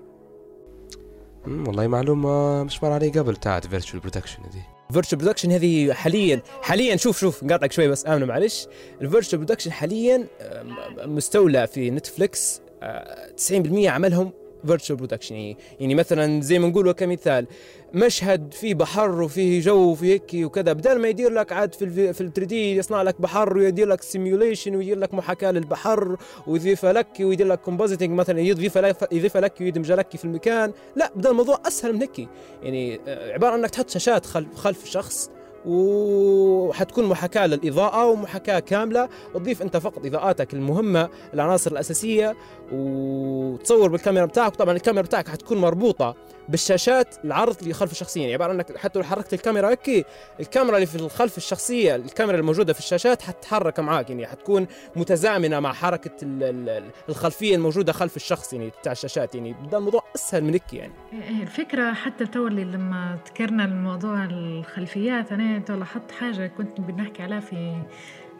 والله 1.48 1.88
معلومة 1.88 2.64
مش 2.64 2.84
مر 2.84 2.92
علي 2.92 3.10
قبل 3.10 3.36
تاعت 3.36 3.68
virtual 3.68 4.02
production 4.02 4.42
دي. 4.54 4.62
virtual 4.94 5.20
production 5.22 5.52
هذه 5.52 5.94
حاليا 5.94 6.42
حاليا 6.62 6.96
شوف 6.96 7.20
شوف 7.20 7.44
نقاطعك 7.44 7.72
شوي 7.72 7.88
بس 7.88 8.08
امنه 8.08 8.26
معلش 8.26 8.68
ال 9.02 9.06
virtual 9.06 9.38
production 9.38 9.72
حاليا 9.72 10.28
آه، 10.42 10.64
مستولى 11.06 11.68
في 11.68 11.90
نتفليكس 11.92 12.62
آه، 12.84 13.32
90% 13.52 13.88
عملهم 13.88 14.32
virtual 14.68 14.98
production 14.98 15.36
يعني 15.36 15.58
يعني 15.80 15.96
مثلا 15.96 16.42
زي 16.42 16.60
ما 16.60 16.68
نقول 16.68 16.92
كمثال 16.92 17.48
مشهد 17.96 18.54
فيه 18.54 18.76
بحر 18.76 19.22
وفيه 19.22 19.62
جو 19.62 19.92
وفيه 19.92 20.14
هيك 20.14 20.32
وكذا. 20.34 20.74
بدل 20.74 21.00
ما 21.00 21.08
يدير 21.08 21.32
لك 21.32 21.52
عاد 21.52 21.74
في 21.74 22.14
في 22.14 22.22
ال 22.22 22.34
3D 22.34 22.76
يصنع 22.76 23.02
لك 23.02 23.22
بحر 23.22 23.58
ويدير 23.58 23.88
لك 23.88 24.02
simulation 24.02 24.76
ويدير 24.76 25.00
لك 25.00 25.14
محاكاة 25.14 25.52
للبحر 25.52 26.18
ويضيف 26.48 26.86
لك 26.86 27.08
ويدير 27.20 27.48
لك 27.48 27.60
compositing 27.62 28.10
مثلا 28.10 28.40
يضيف 28.40 28.78
لك 28.78 29.08
يضيف 29.12 29.38
لك 29.38 29.54
ويدمج 29.62 29.92
لك 29.92 30.16
في 30.16 30.26
المكان. 30.26 30.72
لا 30.96 31.12
بدل 31.16 31.30
الموضوع 31.30 31.60
أسهل 31.68 31.94
من 31.94 32.02
هيك 32.02 32.28
يعني 32.64 33.00
آه، 33.08 33.34
عبارة 33.34 33.56
إنك 33.56 33.70
تحط 33.70 33.90
شاشات 33.90 34.26
خلف 34.26 34.56
خلف 34.56 34.84
الشخص 34.84 35.30
وحتكون 35.66 37.06
محاكاة 37.06 37.48
للإضاءة 37.48 38.06
ومحاكاة 38.06 38.60
كاملة. 38.60 39.10
وتضيف 39.36 39.62
أنت 39.62 39.78
فقط 39.78 40.06
إضاءاتك 40.06 40.54
المهمة 40.54 41.10
العناصر 41.34 41.72
الأساسية 41.72 42.36
وتصور 42.72 43.90
بالكاميرا 43.90 44.26
بتاعك. 44.26 44.56
طبعا 44.56 44.76
الكاميرا 44.76 45.06
بتاعك 45.06 45.28
حتكون 45.28 45.58
مربوطة. 45.58 46.16
بالشاشات 46.50 47.16
العرض 47.26 47.56
اللي 47.62 47.74
خلف 47.74 47.92
الشخصية 47.92 48.22
يعني 48.22 48.34
عبارة 48.34 48.52
أنك 48.52 48.78
حتى 48.78 49.00
لو 49.00 49.06
حركت 49.06 49.34
الكاميرا 49.34 49.70
هيك 49.70 50.06
الكاميرا 50.40 50.76
اللي 50.76 50.86
في 50.88 50.96
الخلف 50.96 51.38
الشخصية 51.38 51.96
الكاميرا 51.96 52.38
الموجودة 52.38 52.74
في 52.74 52.80
الشاشات 52.80 53.22
حتتحرك 53.22 53.80
معاك. 53.80 54.10
يعني 54.10 54.28
حتكون 54.28 54.68
متزامنة 54.96 55.60
مع 55.60 55.74
حركة 55.74 56.12
ال- 56.24 56.44
ال- 56.70 56.92
الخلفية 57.10 57.56
الموجودة 57.56 57.94
خلف 57.94 58.16
الشخص 58.16 58.54
يعني 58.54 58.70
بتاع 58.82 58.92
الشاشات. 58.92 59.36
يعني 59.36 59.56
ده 59.72 59.78
الموضوع 59.78 60.04
أسهل 60.16 60.44
من 60.44 60.54
هيك 60.54 60.74
يعني. 60.74 60.94
إيه 61.14 61.42
الفكرة 61.44 61.94
حتى 61.94 62.26
تو 62.26 62.48
اللي 62.48 62.64
لما 62.64 63.18
ذكرنا 63.28 63.66
الموضوع 63.66 64.24
الخلفيات 64.32 65.30
تو 65.68 65.76
لاحظت 65.76 66.12
حاجة 66.12 66.48
كنت 66.48 66.82
بنحكي 66.82 67.24
عليها 67.24 67.40
في 67.40 67.82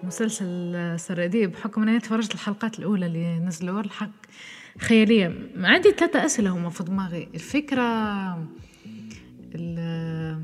مسلسل 0.04 0.96
سراديب 1.00 1.52
بحكم 1.52 1.82
أني 1.82 2.00
تفرجت 2.00 2.34
الحلقات 2.34 2.80
الأولى 2.80 3.06
اللي 3.06 3.40
نزلوا 3.40 3.82
الحق 3.82 4.10
خيالية. 4.82 5.50
عندي 5.58 5.92
ثلاثة 5.92 6.26
أسئلة 6.26 6.50
هما 6.50 6.70
في 6.70 6.84
دماغي. 6.84 7.28
الفكرة 7.34 7.82
ال- 9.56 10.42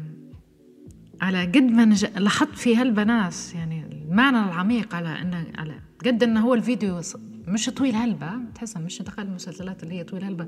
على 1.21 1.45
قد 1.45 1.57
ما 1.63 1.85
نج... 1.85 2.05
لاحظت 2.05 2.55
في 2.55 2.75
هالبناس 2.75 3.55
يعني 3.55 3.85
المعنى 3.91 4.37
العميق 4.37 4.95
على 4.95 5.21
انه 5.21 5.47
على 5.57 5.73
قد 6.05 6.23
انه 6.23 6.39
هو 6.39 6.53
الفيديو 6.53 7.01
مش 7.47 7.69
طويل 7.69 7.95
هلبة 7.95 8.31
تحسها 8.55 8.81
مش 8.81 9.01
دخل 9.01 9.23
المسلسلات 9.23 9.83
اللي 9.83 9.95
هي 9.95 10.03
طويل 10.03 10.23
هلبة. 10.23 10.47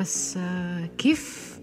بس 0.00 0.36
آه، 0.36 0.86
كيف 0.98 1.58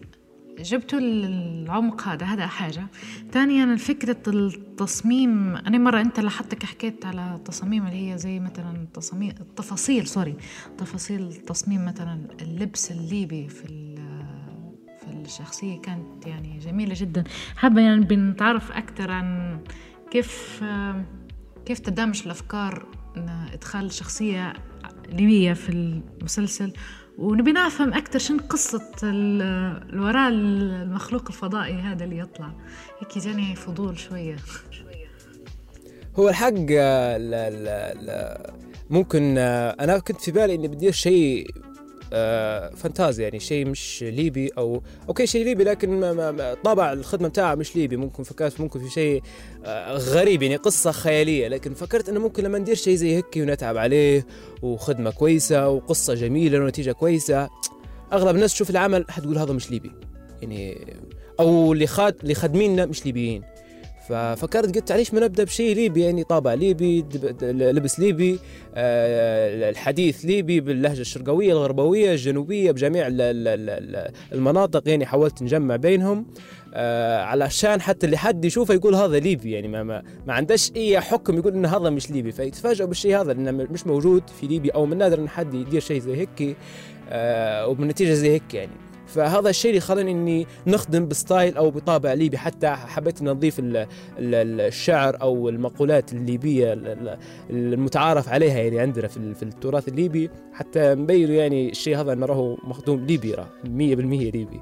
جبتوا 0.60 1.00
العمق 1.00 2.08
هذا 2.08 2.26
هذا 2.26 2.48
حاجة. 2.48 2.88
ثانيا 3.32 3.76
فكرة 3.76 4.18
التصميم 4.28 5.56
أنا 5.56 5.78
مرة 5.78 6.02
أنت 6.02 6.20
لاحظتك 6.20 6.64
حكيت 6.64 7.06
على 7.06 7.36
التصاميم 7.36 7.88
اللي 7.88 8.12
هي 8.12 8.18
زي 8.18 8.40
مثلا 8.40 8.88
تصاميم 8.94 9.30
التفاصيل 9.30 10.08
سوري. 10.08 10.36
تفاصيل 10.78 11.34
تصميم 11.34 11.86
مثلا 11.86 12.28
اللبس 12.42 12.92
الليبي 12.92 13.50
في 13.50 13.96
في 15.00 15.08
الشخصية 15.14 15.82
كانت 15.82 16.28
يعني 16.28 16.60
جميلة 16.60 16.96
جدا. 16.98 17.24
حابة 17.56 17.82
يعني 17.82 18.06
بنتعرف 18.06 18.72
أكثر 18.72 19.12
عن 19.12 19.60
كيف 20.12 20.64
كيف 21.66 21.80
تدامج 21.80 22.22
الأفكار 22.26 22.86
إدخال 23.54 23.92
شخصية 23.92 24.54
ليبية 25.10 25.54
في 25.54 25.70
المسلسل. 25.70 26.74
ونبي 27.18 27.52
نفهم 27.52 27.94
أكثر 27.94 28.20
شنو 28.20 28.40
قصة 28.50 28.92
الوراء 29.04 30.30
المخلوق 30.30 31.24
الفضائي 31.28 31.74
هذا 31.74 32.04
اللي 32.04 32.18
يطلع. 32.18 32.52
هيك 33.00 33.18
جاني 33.18 33.56
فضول 33.56 34.00
شوية. 34.00 34.36
هو 36.16 36.30
الحق 36.30 36.50
لا 36.50 37.18
لا 37.50 37.94
لا 37.94 38.54
ممكن 38.90 39.38
آه، 39.38 39.76
أنا 39.80 40.00
كنت 40.00 40.22
في 40.22 40.32
بالي 40.32 40.56
إني 40.56 40.68
بدي 40.68 40.92
شيء 40.92 41.52
فانتازيا 42.76 43.24
يعني 43.24 43.40
شيء 43.40 43.66
مش 43.66 44.04
ليبي 44.04 44.50
أو 44.58 44.82
أوكي 45.10 45.28
شيء 45.28 45.46
ليبي 45.46 45.64
لكن 45.64 46.02
طابع 46.64 46.94
الخدمة 46.94 47.28
بتاعها 47.28 47.56
مش 47.56 47.76
ليبي. 47.76 47.98
ممكن 47.98 48.24
فكرت 48.24 48.60
ممكن 48.62 48.80
في 48.80 48.90
شيء 48.90 49.24
آه 49.66 49.98
غريب 49.98 50.44
يعني 50.44 50.56
قصة 50.56 50.92
خيالية. 50.92 51.48
لكن 51.48 51.74
فكرت 51.74 52.10
إنه 52.10 52.20
ممكن 52.20 52.44
لما 52.44 52.58
ندير 52.58 52.76
شيء 52.76 52.96
زي 52.96 53.16
هيك 53.16 53.38
ونتعب 53.38 53.78
عليه 53.78 54.26
وخدمة 54.62 55.12
كويسة 55.12 55.70
وقصة 55.70 56.14
جميلة 56.14 56.60
ونتيجة 56.60 56.92
كويسة 56.92 57.50
أغلب 58.14 58.36
الناس 58.36 58.54
تشوف 58.54 58.70
العمل 58.70 59.06
حتقول 59.10 59.38
هذا 59.38 59.54
مش 59.54 59.72
ليبي. 59.72 59.92
يعني 60.42 60.78
أو 61.40 61.74
اللي 61.74 61.88
خاد 61.88 62.16
اللي 62.24 62.34
خادميننا 62.34 62.86
مش 62.86 63.06
ليبيين. 63.06 63.44
ففكرت 64.10 64.76
قلت 64.76 64.92
ليش 64.92 65.14
ما 65.14 65.20
نبدأ 65.20 65.44
بشيء 65.44 65.76
ليبي 65.76 66.02
يعني 66.02 66.24
طابع 66.24 66.54
ليبي 66.54 67.06
لبس 67.42 68.00
ليبي 68.00 68.40
آه، 68.76 69.70
الحديث 69.70 70.26
ليبي 70.26 70.60
باللهجة 70.60 71.02
الشرقوية 71.02 71.52
الغربوية 71.54 72.12
الجنوبية 72.12 72.72
بجميع 72.72 73.08
ال- 73.08 73.22
ال- 73.22 73.48
ال- 73.48 73.70
ال- 73.96 74.12
المناطق 74.34 74.90
يعني 74.90 75.06
حاولت 75.06 75.44
نجمع 75.44 75.76
بينهم 75.76 76.26
آه، 76.74 77.22
علشان 77.22 77.82
حتى 77.82 78.06
اللي 78.06 78.18
حد 78.18 78.46
يشوفه 78.46 78.74
يقول 78.74 78.96
هذا 78.96 79.20
ليبي 79.20 79.52
يعني 79.52 79.68
ما 79.68 79.84
ما, 79.84 80.04
ما 80.28 80.34
عندش 80.34 80.72
أي 80.76 81.00
حكم 81.00 81.38
يقول 81.38 81.54
ان 81.54 81.66
هذا 81.66 81.90
مش 81.90 82.12
ليبي. 82.12 82.32
فيتفاجئوا 82.32 82.88
بالشيء 82.88 83.22
هذا 83.22 83.34
لأنه 83.34 83.52
مش 83.72 83.88
موجود 83.88 84.24
في 84.42 84.48
ليبي 84.48 84.70
أو 84.70 84.86
من 84.86 84.94
النادر 84.94 85.20
إن 85.20 85.30
حد 85.30 85.54
يدير 85.54 85.82
شيء 85.82 86.00
زي 86.02 86.16
هيك 86.16 86.56
آه، 87.10 87.68
وبالنتيجة 87.68 88.14
زي 88.14 88.30
هيك 88.34 88.54
يعني. 88.54 88.72
فهذا 89.08 89.50
الشيء 89.50 89.70
اللي 89.70 89.82
خلاني 89.82 90.12
إني 90.12 90.48
نخدم 90.68 91.08
بستايل 91.08 91.58
أو 91.58 91.72
بطابع 91.72 92.14
ليبي. 92.14 92.38
حتى 92.38 92.68
حبيت 92.70 93.22
ان 93.22 93.30
نضيف 93.30 93.60
ال- 93.60 93.78
ال- 93.78 94.62
الشعر 94.62 95.22
أو 95.22 95.50
المقولات 95.50 96.14
الليبية 96.14 96.74
ال- 96.74 96.88
ال- 96.88 97.18
المتعارف 97.50 98.30
عليها 98.30 98.58
يعني 98.60 98.80
عندنا 98.80 99.08
في 99.08 99.18
ال- 99.18 99.36
في 99.36 99.44
التراث 99.44 99.88
الليبي. 99.88 100.30
حتى 100.54 100.96
نبين 100.96 101.32
يعني 101.32 101.70
الشيء 101.70 101.98
هذا 102.00 102.14
إنه 102.14 102.26
راهو 102.26 102.58
مخدوم 102.64 103.06
ليبي 103.06 103.34
راه 103.34 103.48
100% 103.64 104.32
ليبي. 104.32 104.62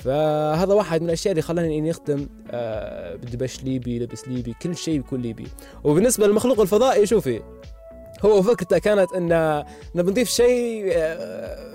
فهذا 0.00 0.74
واحد 0.74 1.00
من 1.02 1.06
الأشياء 1.06 1.32
اللي 1.32 1.42
خلاني 1.42 1.78
إني 1.78 1.90
اخدم 1.90 2.26
آه، 2.50 3.14
بدبش 3.14 3.64
ليبي 3.64 3.98
لبس 3.98 4.28
ليبي 4.28 4.54
كل 4.62 4.76
شيء 4.76 4.98
يكون 4.98 5.20
ليبي. 5.22 5.46
وبالنسبة 5.84 6.26
للمخلوق 6.26 6.60
الفضائي 6.60 7.06
شوفي 7.06 7.40
هو 8.24 8.42
فكرته 8.42 8.78
كانت 8.78 9.12
إن 9.12 9.64
نضيف 9.94 10.28
شيء 10.28 10.84
آه، 10.92 11.74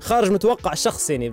خارج 0.00 0.30
متوقع 0.30 0.72
الشخص 0.72 1.10
يعني 1.10 1.26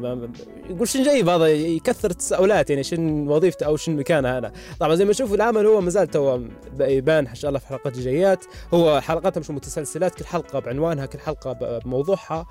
يقول 0.69 0.87
شنو 0.87 1.03
جايب 1.03 1.29
هذا؟ 1.29 1.47
يكثر 1.47 2.09
التساؤلات 2.09 2.69
يعني 2.69 2.83
شنو 2.83 3.35
وظيفته 3.35 3.65
أو 3.65 3.77
شنو 3.77 3.97
مكانه 3.97 4.37
أنا 4.37 4.51
طبعا 4.79 4.95
زي 4.95 5.05
ما 5.05 5.11
تشوفوا 5.11 5.35
العمل 5.35 5.65
هو 5.65 5.81
ما 5.81 5.89
زال 5.89 6.07
تو 6.07 6.39
يبان 6.79 7.27
إن 7.27 7.35
شاء 7.35 7.49
الله 7.49 7.59
في 7.59 7.65
الحلقات 7.65 7.97
الجايات. 7.97 8.45
هو 8.73 9.01
حلقاتها 9.01 9.39
مش 9.39 9.49
متسلسلات 9.49 10.15
كل 10.15 10.25
حلقة 10.25 10.59
بعنوانها 10.59 11.05
كل 11.05 11.19
حلقة 11.19 11.79
بموضوعها. 11.79 12.45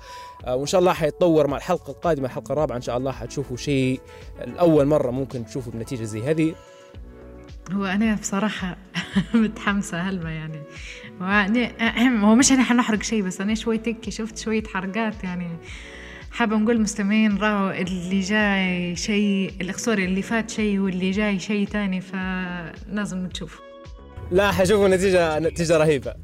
آه، 0.45 0.55
وإن 0.55 0.65
شاء 0.65 0.79
الله 0.79 0.93
حيتطور 0.93 1.47
مع 1.47 1.57
الحلقة 1.57 1.91
القادمة 1.91 2.25
الحلقة 2.25 2.51
الرابعة 2.51 2.75
إن 2.75 2.81
شاء 2.81 2.97
الله 2.97 3.11
حتشوفوا 3.11 3.57
شيء 3.57 4.01
الأول 4.41 4.85
مرة 4.85 5.11
ممكن 5.11 5.45
تشوفوا 5.45 5.71
بنتيجة 5.71 6.03
زي 6.03 6.21
هذه. 6.21 6.55
هو 7.71 7.85
أنا 7.85 8.15
بصراحة 8.15 8.77
متحمسة 9.33 9.97
هلبة 9.97 10.29
يعني. 10.29 10.63
هو 12.25 12.35
مش 12.35 12.51
أنا 12.51 12.63
حنحرق 12.63 13.03
شيء 13.03 13.23
بس 13.23 13.41
أنا 13.41 13.55
شوي 13.55 13.77
تكي 13.77 14.11
شفت 14.11 14.37
شوية 14.37 14.63
حرقات 14.63 15.23
يعني. 15.23 15.47
حابة 16.35 16.57
نقول 16.57 16.75
المستمعين 16.75 17.37
راهو 17.37 17.71
اللي 17.71 18.19
جاي 18.19 18.95
شيء 18.95 19.71
sorry 19.75 20.05
اللي 20.05 20.21
فات 20.21 20.49
شيء 20.49 20.79
واللي 20.79 21.11
جاي 21.11 21.39
شيء 21.39 21.67
تاني 21.67 22.01
فلازم 22.01 23.29
تشوف 23.29 23.61
لا 24.31 24.51
حشوفوا 24.51 24.87
نتيجه 24.87 25.39
نتيجة 25.39 25.77
رهيبة. 25.77 26.15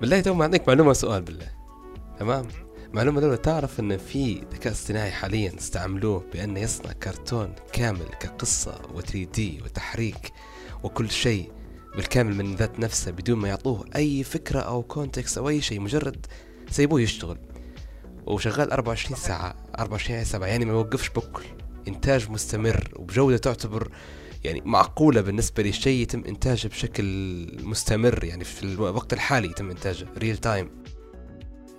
بالله 0.00 0.20
تو 0.20 0.34
ما 0.34 0.44
عندك 0.44 0.68
معلومة 0.68 0.92
سؤال 0.92 1.22
بالله. 1.22 1.46
تمام؟ 2.18 2.46
معلومة 2.92 3.18
الأولى 3.18 3.36
تعرف 3.36 3.80
أن 3.80 3.96
في 3.96 4.42
ذكاء 4.52 4.72
اصطناعي 4.72 5.10
حاليا 5.10 5.52
استعملوه 5.58 6.24
بأنه 6.32 6.60
يصنع 6.60 6.92
كرتون 6.92 7.52
كامل 7.72 8.06
كقصة 8.20 8.74
و 8.74 9.12
3D 9.12 9.60
وتحريك 9.64 10.32
وكل 10.82 11.10
شيء 11.10 11.52
بالكامل 11.96 12.34
من 12.34 12.54
ذات 12.54 12.80
نفسه 12.80 13.10
بدون 13.10 13.38
ما 13.38 13.48
يعطوه 13.48 13.84
أي 13.96 14.24
فكرة 14.24 14.60
أو 14.60 14.82
context 14.82 15.38
أو 15.38 15.48
أي 15.48 15.60
شيء 15.60 15.80
مجرد 15.80 16.26
سيبوه 16.70 17.00
يشتغل. 17.00 17.38
وشغال 18.26 18.72
24 18.72 19.16
ساعة 19.16 19.54
24 19.78 20.24
ساعة 20.24 20.46
يعني 20.46 20.64
ما 20.64 20.72
يوقفش 20.72 21.08
بكل. 21.08 21.44
إنتاج 21.88 22.30
مستمر 22.30 22.88
وبجودة 22.96 23.36
تعتبر 23.36 23.90
يعني 24.44 24.62
معقولة 24.64 25.20
بالنسبة 25.20 25.62
لشيء 25.62 26.02
يتم 26.02 26.22
إنتاجه 26.28 26.68
بشكل 26.68 27.04
مستمر 27.62 28.24
يعني 28.24 28.44
في 28.44 28.62
الوقت 28.62 29.12
الحالي 29.12 29.48
يتم 29.48 29.70
إنتاجه 29.70 30.06
real 30.18 30.36
time 30.36 30.70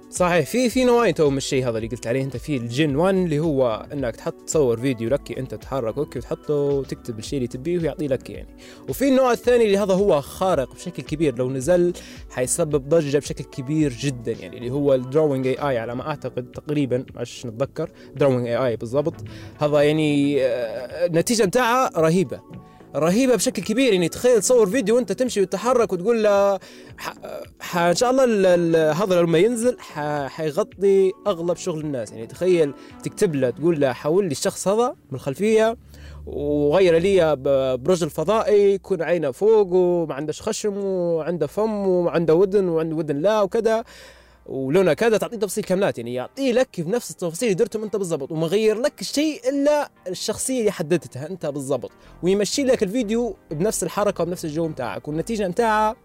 صحيح 0.10 0.46
في 0.46 0.70
في 0.70 0.84
نوعين 0.84 1.14
تو 1.14 1.30
من 1.30 1.38
الشيء 1.38 1.70
هذا 1.70 1.78
اللي 1.78 1.88
قلت 1.88 2.08
عليه 2.08 2.24
أنت 2.24 2.38
في 2.38 2.58
ال 2.58 2.67
Gen 2.67 2.96
1 2.96 3.16
اللي 3.16 3.40
هو 3.40 3.88
إنك 3.94 4.16
تحط 4.16 4.34
تصور 4.34 4.78
فيديو 4.78 5.10
لك 5.10 5.38
أنت 5.40 5.56
تتحرك 5.56 5.98
okay 5.98 6.20
وتحطه 6.20 6.54
وتكتب 6.54 7.20
الشيء 7.20 7.38
اللي 7.38 7.48
تبيه 7.48 7.78
ويعطي 7.80 8.08
لك 8.08 8.30
يعني. 8.30 8.48
وفي 8.90 9.08
النوع 9.08 9.32
الثاني 9.32 9.66
اللي 9.66 9.78
هذا 9.78 9.94
هو 9.94 10.22
خارق 10.22 10.74
بشكل 10.76 11.04
كبير 11.04 11.36
لو 11.36 11.50
نزل 11.50 11.94
حيسبب 12.30 12.90
ضجة 12.90 13.18
بشكل 13.18 13.44
كبير 13.44 13.94
جدا 13.94 14.32
يعني 14.32 14.58
اللي 14.58 14.70
هو 14.70 14.94
ال 14.94 15.48
drawing 15.48 15.70
AI 15.70 15.78
على 15.78 15.96
ما 15.96 16.08
أعتقد 16.08 16.52
تقريبا 16.52 17.06
معلش 17.16 17.46
نتذكر 17.46 17.90
drawing 18.16 18.48
AI 18.48 18.76
بالضبط. 18.76 19.16
هذا 19.60 19.82
يعني 19.82 20.44
آه، 20.46 21.06
النتيجه 21.06 21.44
بتاعها 21.44 21.90
رهيبة. 21.98 22.42
رهيبة 22.98 23.36
بشكل 23.36 23.64
كبير 23.64 23.94
يعني 23.94 24.10
تخيل 24.10 24.42
تصور 24.42 24.70
فيديو 24.70 24.96
وأنت 24.96 25.12
تمشي 25.12 25.42
وتتحرك 25.42 25.94
وتقول 25.94 26.24
له 26.24 26.60
ح... 26.98 27.14
ح... 27.60 27.78
إن 27.78 27.96
شاء 27.96 28.12
الله 28.12 28.24
ال... 28.24 28.46
ال... 28.46 28.96
هذا 28.96 29.22
لما 29.22 29.38
ينزل 29.38 29.78
ح... 29.80 30.00
حيغطي 30.28 31.12
أغلب 31.28 31.58
شغل 31.58 31.80
الناس. 31.80 32.12
يعني 32.12 32.28
تخيل 32.28 32.74
تكتب 33.04 33.36
له 33.36 33.50
تقول 33.50 33.80
له 33.80 33.94
حول 33.94 34.26
لي 34.26 34.32
الشخص 34.32 34.68
هذا 34.68 34.96
من 35.12 35.16
الخلفية 35.16 35.78
وغير 36.26 36.98
لي 36.98 37.36
برجل 37.78 38.10
فضائي 38.10 38.74
يكون 38.74 39.02
عينه 39.02 39.32
فوق 39.32 39.74
وما 39.74 40.14
عندهش 40.14 40.42
خشم 40.42 40.78
وعنده 40.78 41.48
فم 41.48 41.88
وعنده 41.88 42.36
ودن 42.36 42.70
وعنده 42.70 42.96
ودن 42.96 43.16
لا 43.16 43.42
وكذا. 43.42 43.84
ولونها 44.50 44.94
كذا 44.94 45.18
تعطيه 45.18 45.38
تفاصيل 45.38 45.64
كاملات 45.64 45.98
يعني 45.98 46.14
يعطي 46.14 46.52
لك 46.52 46.82
بنفس 46.82 47.12
التفاصيل 47.12 47.50
اللي 47.50 47.58
درتهم 47.58 47.84
أنت 47.84 47.96
بالضبط 47.96 48.32
وما 48.32 48.48
غير 48.48 48.80
لك 48.82 49.04
شيء 49.04 49.50
إلا 49.50 49.92
الشخصية 50.08 50.60
اللي 50.60 50.72
حددتها 50.72 51.30
أنت 51.30 51.46
بالضبط 51.46 51.92
ويمشي 52.24 52.64
لك 52.64 52.84
الفيديو 52.84 53.36
بنفس 53.52 53.84
الحركة 53.84 54.22
وبنفس 54.22 54.46
الجو 54.46 54.68
بتاعك 54.68 55.08
والنتيجة 55.08 55.48
بتاعها 55.48 55.96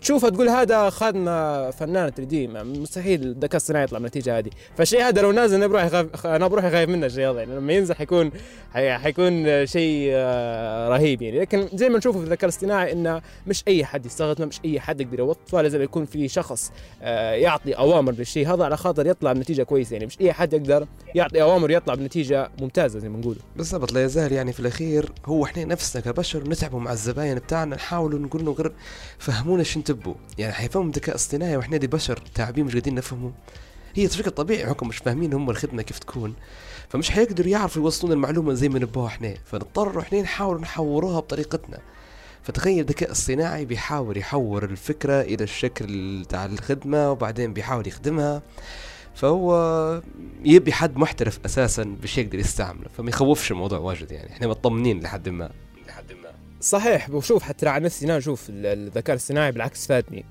تشوفها 0.00 0.30
تقول 0.30 0.48
هذا 0.48 0.90
خادنا 0.90 1.70
فنان 1.70 2.10
3 2.10 2.22
دي 2.24 2.48
مستحيل 2.48 3.22
الذكاء 3.22 3.56
الصناعي 3.56 3.84
يطلع 3.84 3.98
بالنتيجة 3.98 4.38
هذه. 4.38 4.50
فالشيء 4.76 5.02
هذا 5.02 5.22
لو 5.22 5.32
نازل 5.32 5.56
أنا 5.56 5.66
بروحي 5.66 5.88
خايف 5.88 6.26
أنا 6.26 6.46
بروحي 6.48 6.70
خايف 6.70 6.90
منه 6.90 7.06
الشيء 7.06 7.30
هذا 7.30 7.38
يعني 7.38 7.54
لما 7.56 7.72
ينزل 7.72 7.94
حيكون 7.94 8.30
حي- 8.74 8.98
حيكون 8.98 9.66
شيء 9.66 10.08
آه، 10.12 10.88
رهيب 10.88 11.22
يعني. 11.22 11.40
لكن 11.40 11.68
زي 11.74 11.88
ما 11.88 11.98
نشوفه 11.98 12.18
في 12.18 12.24
الذكاء 12.24 12.44
الاصطناعي 12.44 12.92
إنه 12.92 13.22
مش 13.46 13.64
أي 13.68 13.84
حد 13.84 14.06
يستخدمه 14.06 14.46
مش 14.46 14.60
أي 14.64 14.80
حد 14.80 15.00
يقدر 15.00 15.18
يوظفه 15.18 15.62
لازم 15.62 15.82
يكون 15.82 16.04
في 16.04 16.28
شخص 16.28 16.72
آه، 17.02 17.32
يعطي 17.32 17.72
أوامر 17.72 18.12
للشيء 18.12 18.54
هذا 18.54 18.64
على 18.64 18.76
خاطر 18.76 19.06
يطلع 19.06 19.32
بنتيجة 19.32 19.62
كويسة 19.62 19.92
يعني. 19.94 20.06
مش 20.06 20.20
أي 20.20 20.32
حد 20.32 20.52
يقدر 20.52 20.86
يعطي 21.14 21.42
أوامر 21.42 21.70
يطلع 21.70 21.94
بنتيجة 21.94 22.50
ممتازة 22.60 22.98
زي 22.98 23.08
ما 23.08 23.18
نقول 23.18 23.36
بالضبط 23.56 23.92
لا 23.92 24.04
يزال 24.04 24.32
يعني 24.32 24.52
في 24.52 24.60
الأخير 24.60 25.08
هو 25.26 25.44
إحنا 25.44 25.64
نفسنا 25.64 26.02
كبشر 26.02 26.48
نتعبوا 26.48 26.80
مع 26.80 26.92
الزباين 26.92 27.34
بتاعنا 27.38 27.76
نحاولوا 27.76 28.18
نقول 28.18 28.44
له 28.44 28.52
غير 28.52 28.72
فهمونا 29.18 29.62
تبوا 29.84 30.14
يعني 30.38 30.52
حيفهم 30.52 30.90
ذكاء 30.90 31.14
اصطناعي 31.14 31.56
وإحنا 31.56 31.76
دي 31.76 31.86
بشر 31.86 32.16
تعبين 32.34 32.64
مش 32.64 32.74
قادرين 32.74 32.94
نفهمه 32.94 33.32
هي 33.94 34.06
بشكل 34.06 34.30
طبيعي 34.30 34.66
حكم 34.66 34.88
مش 34.88 34.96
فاهمين 34.96 35.32
هم 35.32 35.50
الخدمة 35.50 35.82
كيف 35.82 35.98
تكون. 35.98 36.34
فمش 36.88 37.10
حيقدروا 37.10 37.48
يعرفوا 37.48 37.82
يوصلون 37.82 38.12
المعلومة 38.12 38.54
زي 38.54 38.68
ما 38.68 38.78
نبوها 38.78 39.06
إحنا. 39.06 39.34
فنضطر 39.44 40.00
إحنا 40.00 40.22
نحاول 40.22 40.60
نحوروها 40.60 41.20
بطريقتنا. 41.20 41.78
فتخيل 42.42 42.80
الذكاء 42.80 43.10
الصناعي 43.10 43.64
بيحاول 43.64 44.16
يحور 44.16 44.64
الفكرة 44.64 45.20
إلى 45.20 45.44
الشكل 45.44 46.24
تاع 46.28 46.44
الخدمة 46.44 47.10
وبعدين 47.10 47.52
بيحاول 47.52 47.86
يخدمها. 47.88 48.42
فهو 49.14 50.02
يبي 50.44 50.72
حد 50.72 50.96
محترف 50.96 51.38
أساسا 51.44 51.82
باش 51.82 52.18
يقدر 52.18 52.38
يستعمله. 52.38 52.88
فما 52.96 53.10
يخوفش 53.10 53.50
الموضوع 53.50 53.78
واجد 53.78 54.12
يعني. 54.12 54.32
إحنا 54.32 54.46
مطمنين 54.46 55.00
لحد 55.00 55.28
ما. 55.28 55.50
صحيح 56.62 57.10
وشوف 57.10 57.42
حتى 57.42 57.68
عن 57.68 57.82
نفسي 57.82 58.06
أنا 58.06 58.18
أشوف 58.18 58.48
ال- 58.50 58.66
الذكاء 58.66 59.14
الاصطناعي 59.16 59.52
بالعكس 59.52 59.86
فادني. 59.86 60.24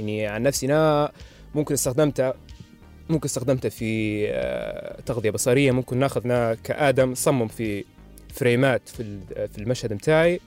يعني 0.00 0.26
عن 0.26 0.42
نفسي 0.42 0.66
أنا 0.66 1.12
ممكن 1.54 1.74
استخدمته 1.74 2.32
ممكن 3.08 3.24
استخدمته 3.24 3.68
في 3.68 4.22
آه، 4.30 5.00
تغذية 5.00 5.30
بصرية 5.30 5.72
ممكن 5.72 5.98
ناخذنا 5.98 6.54
كآدم 6.64 7.14
صمم 7.14 7.48
في 7.48 7.84
frame 8.34 8.79
ات 8.79 8.88
في 8.88 9.00
ال- 9.00 9.48
في 9.48 9.58
المشهد 9.58 9.92
بتاعي. 9.92 10.40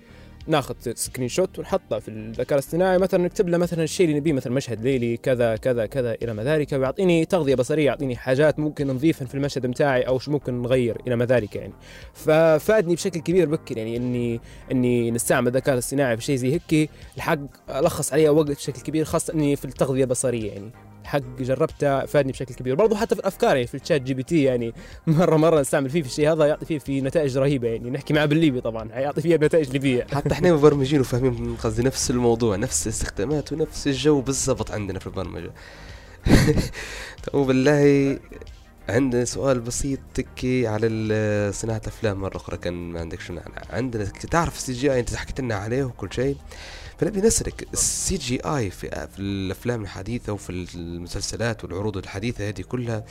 ناخذ 0.48 0.76
screenshot 0.96 1.60
ونحطه 1.60 2.00
في 2.00 2.08
الذكاء 2.08 2.60
الاصطناعي 2.60 2.98
مثلا 2.98 3.24
نكتب 3.24 3.50
له 3.50 3.58
مثلا 3.58 3.84
الشيء 3.84 4.06
اللي 4.06 4.20
نبيه 4.20 4.34
مثلا 4.34 4.54
مشهد 4.54 4.82
ليلي 4.82 5.18
كذا 5.18 5.56
كذا 5.56 5.86
كذا 5.86 6.14
إلى 6.14 6.34
ما 6.34 6.44
ذلك. 6.44 6.72
ويعطيني 6.74 7.26
تغذية 7.26 7.56
بصرية 7.56 7.86
يعطيني 7.86 8.16
حاجات 8.16 8.60
ممكن 8.60 8.88
نضيفها 8.88 9.28
في 9.28 9.36
المشهد 9.36 9.66
بتاعي 9.66 10.02
أو 10.02 10.20
شو 10.20 10.32
ممكن 10.32 10.62
نغير 10.62 11.02
إلى 11.08 11.16
ما 11.16 11.26
ذلك 11.26 11.56
يعني. 11.56 11.74
ففادني 12.14 12.96
بشكل 12.96 13.20
كبير 13.20 13.50
بكر 13.50 13.78
يعني 13.78 13.98
إني 13.98 14.40
إني 14.72 15.12
نستعمل 15.12 15.48
الذكاء 15.48 15.74
الاصطناعي 15.74 16.18
في 16.18 16.24
شيء 16.24 16.36
زي 16.36 16.54
هيك. 16.54 16.90
الحق 17.18 17.40
ألخص 17.70 18.14
عليه 18.14 18.30
وقت 18.30 18.48
بشكل 18.48 18.82
كبير 18.82 19.06
خاصة 19.06 19.34
إني 19.34 19.56
في 19.56 19.66
التغذية 19.66 20.04
البصرية 20.04 20.52
يعني. 20.52 20.72
حق 21.04 21.22
جربته 21.40 22.06
فادني 22.06 22.32
بشكل 22.32 22.56
كبير. 22.56 22.76
برضو 22.76 22.96
حتى 22.96 23.16
في 23.16 23.22
الافكار 23.22 23.56
يعني 23.56 23.68
في 23.68 23.76
ال 23.76 24.02
ChatGPT 24.02 24.44
يعني 24.44 24.74
مرة 25.08 25.38
مرة 25.38 25.62
نستعمل 25.62 25.90
فيه 25.90 26.02
في 26.02 26.08
الشيء 26.08 26.32
هذا 26.32 26.46
يعطي 26.46 26.66
فيه 26.66 26.80
في 26.80 27.02
نتائج 27.02 27.38
رهيبة 27.38 27.68
يعني. 27.68 27.90
نحكي 27.90 28.14
معه 28.14 28.26
بالليبي 28.26 28.62
طبعا 28.62 28.90
يعطي 28.90 29.22
فيها 29.22 29.38
نتائج 29.38 29.70
ليبية. 29.70 30.08
حتى 30.14 30.34
إحنا 30.34 30.54
مبرمجين 30.54 31.00
وفاهمين 31.00 31.56
قصدي 31.56 31.84
نفس 31.84 32.12
الموضوع 32.12 32.56
نفس 32.56 32.88
الاستخدامات 32.88 33.54
ونفس 33.54 33.88
الجو 33.88 34.22
بالضبط 34.22 34.72
عندنا 34.72 35.00
في 35.00 35.08
البرمجة. 35.08 35.52
تو 37.24 37.44
بالله 37.44 38.20
عندنا 38.90 39.26
سؤال 39.26 39.60
بسيط 39.60 40.00
تكي 40.14 40.68
على 40.68 41.52
صناعة 41.54 41.82
أفلام 41.88 42.22
مرة 42.22 42.38
أخرى 42.38 42.58
كان 42.58 42.74
ما 42.74 43.00
عندك 43.00 43.20
شنو؟ 43.20 43.42
عندنا 43.70 44.04
تعرف 44.06 44.58
ال 44.58 44.74
CGI 44.74 45.00
أنت 45.00 45.16
حكيت 45.16 45.42
لنا 45.42 45.56
عليه 45.56 45.84
وكل 45.84 46.14
شيء. 46.14 46.36
فنبي 47.02 47.22
نسألك 47.22 47.68
ال 47.74 48.18
CGI 48.18 48.70
في, 48.70 49.08
الأفلام 49.20 49.82
الحديثة 49.82 50.34
وفي 50.34 50.50
المسلسلات 50.76 51.64
والعروض 51.64 51.98
الحديثة 51.98 52.50
هذه 52.50 52.62
كلها. 52.62 53.06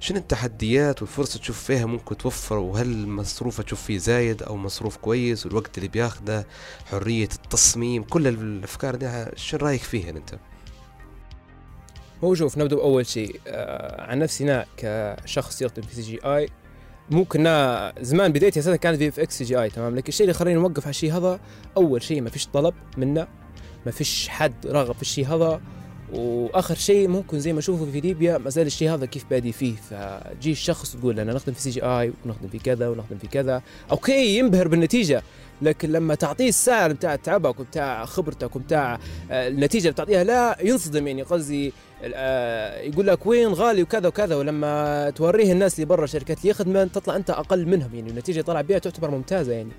شنو 0.00 0.18
التحديات 0.18 1.02
والفرصة 1.02 1.38
تشوف 1.38 1.64
فيها 1.64 1.86
ممكن 1.86 2.16
توفر؟ 2.16 2.56
وهل 2.56 3.08
مصروفة 3.08 3.62
تشوف 3.62 3.82
فيه 3.82 3.98
زايد 3.98 4.42
أو 4.42 4.56
مصروف 4.56 4.96
كويس؟ 4.96 5.46
والوقت 5.46 5.78
اللي 5.78 5.88
بياخده 5.88 6.46
حرية 6.90 7.28
التصميم 7.44 8.02
كل 8.02 8.26
الأفكار 8.26 8.94
دي 8.94 9.26
شنو 9.36 9.60
رأيك 9.60 9.82
فيها 9.82 10.10
أنت؟ 10.10 10.38
هو 12.24 12.34
شوف 12.34 12.58
نبدأ 12.58 12.76
بأول 12.76 13.06
شيء 13.06 13.40
آه 13.46 14.02
عن 14.10 14.18
نفسي 14.18 14.44
أنا 14.44 14.66
كشخص 14.76 15.62
يخدم 15.62 15.82
في 15.82 15.94
CGI 15.94 16.48
ممكن 17.10 17.40
أنا 17.40 17.92
زمان 18.00 18.32
بدايتي 18.32 18.60
أساسا 18.60 18.76
كانت 18.76 18.98
في 18.98 19.08
اف 19.08 19.20
إكس 19.20 19.42
جي 19.42 19.62
اي 19.62 19.70
تمام؟ 19.70 19.96
لكن 19.96 20.08
الشيء 20.08 20.24
اللي 20.24 20.34
خلاني 20.34 20.54
نوقف 20.60 20.82
على 20.82 20.90
الشيء 20.90 21.12
هذا 21.12 21.40
أول 21.76 22.02
شيء 22.02 22.20
ما 22.20 22.30
فيش 22.30 22.46
طلب 22.46 22.74
منا 22.96 23.28
ما 23.86 23.92
فيش 23.92 24.28
حد 24.28 24.66
راغب 24.66 24.94
في 24.94 25.02
الشيء 25.02 25.26
هذا. 25.26 25.60
وآخر 26.12 26.74
شيء 26.74 27.08
ممكن 27.08 27.40
زي 27.40 27.52
ما 27.52 27.58
اشوفه 27.58 27.86
في 27.92 28.00
ليبيا 28.00 28.38
ما 28.38 28.50
زال 28.50 28.66
الشيء 28.66 28.94
هذا 28.94 29.06
كيف 29.06 29.24
بادي 29.30 29.52
فيه. 29.52 29.74
فجي 29.90 30.52
الشخص 30.52 30.96
تقول 30.96 31.20
أنا 31.20 31.32
نخدم 31.32 31.52
في 31.52 31.60
CGI 31.60 32.12
ونخدم 32.24 32.48
في 32.48 32.58
كذا 32.58 32.88
ونخدم 32.88 33.18
في 33.18 33.26
كذا. 33.26 33.62
okay 33.90 34.38
ينبهر 34.38 34.68
بالنتيجة 34.68 35.22
لكن 35.62 35.92
لما 35.92 36.14
تعطيه 36.14 36.48
السعر 36.48 36.92
بتاع 36.92 37.16
تعبك 37.16 37.60
وبتاع 37.60 38.04
خبرتك 38.04 38.56
وبتاع 38.56 38.98
آه، 39.30 39.48
النتيجة 39.48 39.82
اللي 39.82 39.92
بتعطيها 39.92 40.24
لا 40.24 40.58
ينصدم 40.62 41.06
يعني 41.06 41.22
قصدي 41.22 41.72
آه، 42.02 42.80
يقول 42.80 43.06
لك 43.06 43.26
وين 43.26 43.48
غالي 43.48 43.82
وكذا 43.82 44.08
وكذا. 44.08 44.36
ولما 44.36 45.10
توريه 45.10 45.52
الناس 45.52 45.74
اللي 45.74 45.86
برا 45.86 46.04
الشركات 46.04 46.38
اللي 46.38 46.50
يخدمن 46.50 46.92
تطلع 46.92 47.16
أنت 47.16 47.30
أقل 47.30 47.66
منهم 47.66 47.94
يعني 47.94 48.10
النتيجه 48.10 48.34
اللي 48.34 48.46
طلع 48.46 48.60
بها 48.60 48.78
تعتبر 48.78 49.10
ممتازة 49.10 49.52
يعني. 49.52 49.72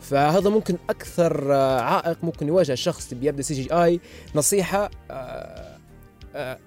فهذا 0.00 0.50
ممكن 0.50 0.76
أكثر 0.90 1.54
آه، 1.54 1.80
عائق 1.80 2.18
ممكن 2.22 2.48
يواجه 2.48 2.72
الشخص 2.72 3.12
اللي 3.12 3.20
بيبدأ 3.20 3.42
CGI 3.42 4.00
نصيحة 4.34 4.90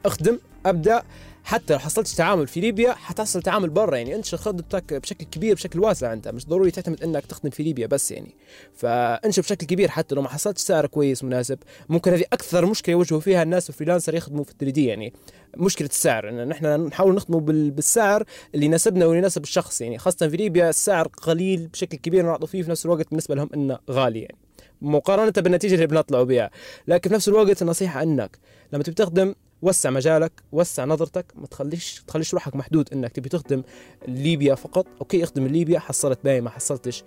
أخدم 0.06 0.40
أبدأ. 0.66 1.04
حتى 1.44 1.74
لو 1.74 1.80
حصلتش 1.80 2.14
تعامل 2.16 2.48
في 2.48 2.60
ليبيا 2.60 2.92
حتحصل 2.94 3.42
تعامل 3.42 3.70
برا. 3.70 3.98
يعني 3.98 4.16
أنت 4.16 4.36
خدمتك 4.36 4.94
بشكل 4.94 5.26
كبير 5.26 5.56
بشكل 5.56 5.80
واسع 5.80 6.14
أنت. 6.14 6.28
مش 6.28 6.46
ضروري 6.48 6.72
تعتمد 6.72 7.04
إنك 7.04 7.26
تخدم 7.26 7.50
في 7.50 7.64
ليبيا 7.64 7.88
بس 7.88 8.12
يعني. 8.12 8.36
فأنشر 8.76 9.42
بشكل 9.42 9.66
كبير. 9.68 9.90
حتى 9.90 10.16
لو 10.16 10.22
ما 10.22 10.30
حصلتش 10.30 10.62
سعر 10.62 10.86
كويس 10.88 11.24
مناسب. 11.24 11.58
ممكن 11.90 12.12
هذه 12.12 12.24
أكثر 12.34 12.66
مشكلة 12.66 12.94
يواجهوا 12.94 13.20
فيها 13.20 13.44
الناس 13.44 13.70
ال 13.70 13.74
freelancer 13.74 14.16
يخدموا 14.16 14.44
في 14.44 14.54
3D. 14.60 14.86
يعني 14.86 15.14
مشكلة 15.58 15.88
السعر. 15.88 16.30
إن 16.30 16.48
نحن 16.48 16.66
نحاول 16.66 17.22
بال- 17.30 17.72
بالسعر 17.72 18.24
اللي 18.56 18.66
يناسبنا 18.66 19.06
واللي 19.06 19.20
يناسب 19.20 19.44
الشخص. 19.44 19.82
يعني 19.82 19.98
خاصة 19.98 20.28
في 20.28 20.38
ليبيا 20.38 20.70
السعر 20.70 21.08
قليل 21.08 21.68
بشكل 21.68 21.98
كبير 21.98 22.26
نعطوا 22.26 22.48
فيه 22.48 22.64
في 22.64 22.72
نفس 22.72 22.86
الوقت 22.86 23.10
بالنسبة 23.10 23.36
لهم 23.36 23.50
إنه 23.54 23.80
غالي 23.92 24.20
يعني. 24.22 24.38
مقارنة 24.82 25.34
بالنتيجة 25.38 25.76
اللي 25.76 25.88
بنطلعوا 25.88 26.24
بها 26.24 26.50
لكن 26.88 27.10
في 27.10 27.16
نفس 27.16 27.28
الوقت 27.28 27.62
النصيحه 27.62 28.04
إنك 28.04 28.38
لما 28.74 28.84
تبي 28.84 28.96
تخدم 28.96 29.36
وسع 29.62 29.90
مجالك 29.90 30.44
وسع 30.52 30.86
نظرتك 30.86 31.26
ما 31.36 31.48
تخليش 31.48 32.04
تخليش 32.08 32.34
روحك 32.34 32.56
محدود 32.56 32.94
إنك 32.94 33.12
تبي 33.12 33.30
تخدم 33.30 33.64
ليبيا 34.08 34.56
فقط. 34.56 34.88
okay 35.02 35.24
اخدم 35.24 35.48
ليبيا 35.48 35.80
حصلت 35.80 36.20
باقي 36.24 36.42
ما 36.42 36.50
حصلتش 36.50 37.04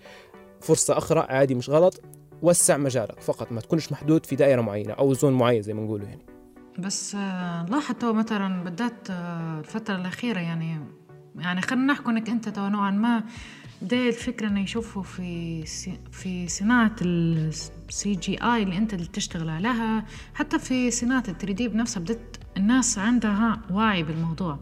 فرصة 0.61 0.99
أخرى 0.99 1.21
عادي 1.21 1.55
مش 1.55 1.71
غلط. 1.71 2.03
وسع 2.43 2.77
مجالك 2.77 3.21
فقط 3.21 3.53
ما 3.53 3.61
تكونش 3.61 3.93
محدود 3.93 4.27
في 4.27 4.37
دائرة 4.37 4.61
معينة 4.61 4.93
أو 4.93 5.15
zone 5.14 5.33
معين 5.33 5.63
زي 5.63 5.75
ما 5.75 5.83
نقولوا 5.83 6.07
يعني. 6.07 6.23
بس 6.79 7.15
آه، 7.15 7.67
لاحظ 7.71 7.95
تو 7.95 8.13
مثلا 8.13 8.65
بالذات 8.65 9.11
آه، 9.11 9.59
الفترة 9.61 9.97
الأخيرة 9.97 10.39
يعني 10.39 10.81
يعني 11.37 11.63
خلينا 11.63 11.93
نحكي 11.93 12.11
إنك 12.11 12.29
أنت 12.29 12.49
تو 12.49 12.69
نوعا 12.69 12.91
ما 12.91 13.25
بداية 13.83 14.09
الفكرة 14.09 14.49
إنه 14.49 14.61
يشوفوا 14.61 15.03
في 15.03 15.66
في 16.12 16.49
صناعة 16.49 16.97
ال 17.03 18.14
CGI 18.14 18.62
اللي 18.62 18.79
أنت 18.79 18.95
اللي 18.95 19.07
تشتغل 19.07 19.49
عليها. 19.49 20.05
حتى 20.35 20.59
في 20.59 20.90
صناعة 20.90 21.25
ال 21.29 21.38
3D 21.38 21.68
بنفسها 21.69 22.01
بدت 22.01 22.40
الناس 22.57 22.99
عندها 22.99 23.61
وعي 23.71 24.03
بالموضوع. 24.03 24.59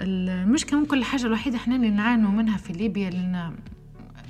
المشكلة 0.00 0.80
ممكن 0.80 0.98
الحاجة 0.98 1.26
الوحيدة 1.26 1.56
إحنا 1.56 1.76
اللي 1.76 1.90
نعانوا 1.90 2.30
منها 2.30 2.56
في 2.56 2.72
ليبيا 2.72 3.10
لأن 3.10 3.56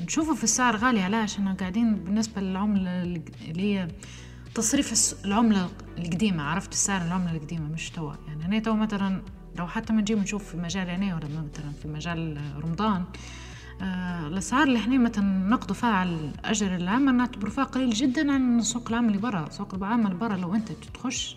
نشوفه 0.04 0.34
في 0.34 0.44
السعر 0.44 0.76
غالي 0.76 1.02
علاش 1.02 1.34
إحنا 1.36 1.52
قاعدين 1.52 1.94
بالنسبة 1.96 2.40
للعملة 2.40 3.02
اللي 3.02 3.32
هي 3.74 3.88
تصريف 4.54 5.14
العملة 5.24 5.68
القديمة. 5.98 6.42
عرفت 6.42 6.72
السعر 6.72 7.06
العملة 7.06 7.32
القديمة 7.32 7.68
مش 7.68 7.90
توا. 7.90 8.12
يعني 8.28 8.44
أنا 8.44 8.58
توا 8.58 8.74
مثلا 8.74 9.22
لو 9.58 9.66
حتى 9.66 9.92
ما 9.92 10.00
نجي 10.00 10.14
نشوف 10.14 10.50
في 10.50 10.56
مجال 10.56 10.88
أنا 10.88 11.14
ولا 11.14 11.24
مثلا 11.28 11.72
في 11.82 11.88
مجال 11.88 12.40
رمضان 12.64 13.04
آه 13.82 14.26
الأسعار 14.28 14.62
اللي 14.62 14.78
إحنا 14.78 14.98
مثلا 14.98 15.48
نقضوا 15.48 15.74
فيها 15.74 15.88
على 15.88 16.10
الأجر 16.10 16.76
العام 16.76 17.16
نعتبر 17.16 17.50
فيها 17.50 17.64
قليل 17.64 17.90
جدا 17.90 18.32
عن 18.32 18.60
سوق 18.62 18.88
العمل 18.88 19.08
اللي 19.08 19.18
برا. 19.18 19.50
سوق 19.50 19.74
العمل 19.74 20.14
برا 20.14 20.36
لو 20.36 20.54
أنت 20.54 20.72
تخش 20.72 21.36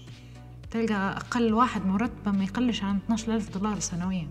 تلقى 0.71 1.17
أقل 1.17 1.53
واحد 1.53 1.85
مرتبه 1.85 2.31
ما 2.31 2.43
يقلش 2.43 2.83
عن 2.83 2.95
12 2.97 3.35
ألف 3.35 3.57
دولار 3.57 3.79
سنويا. 3.79 4.27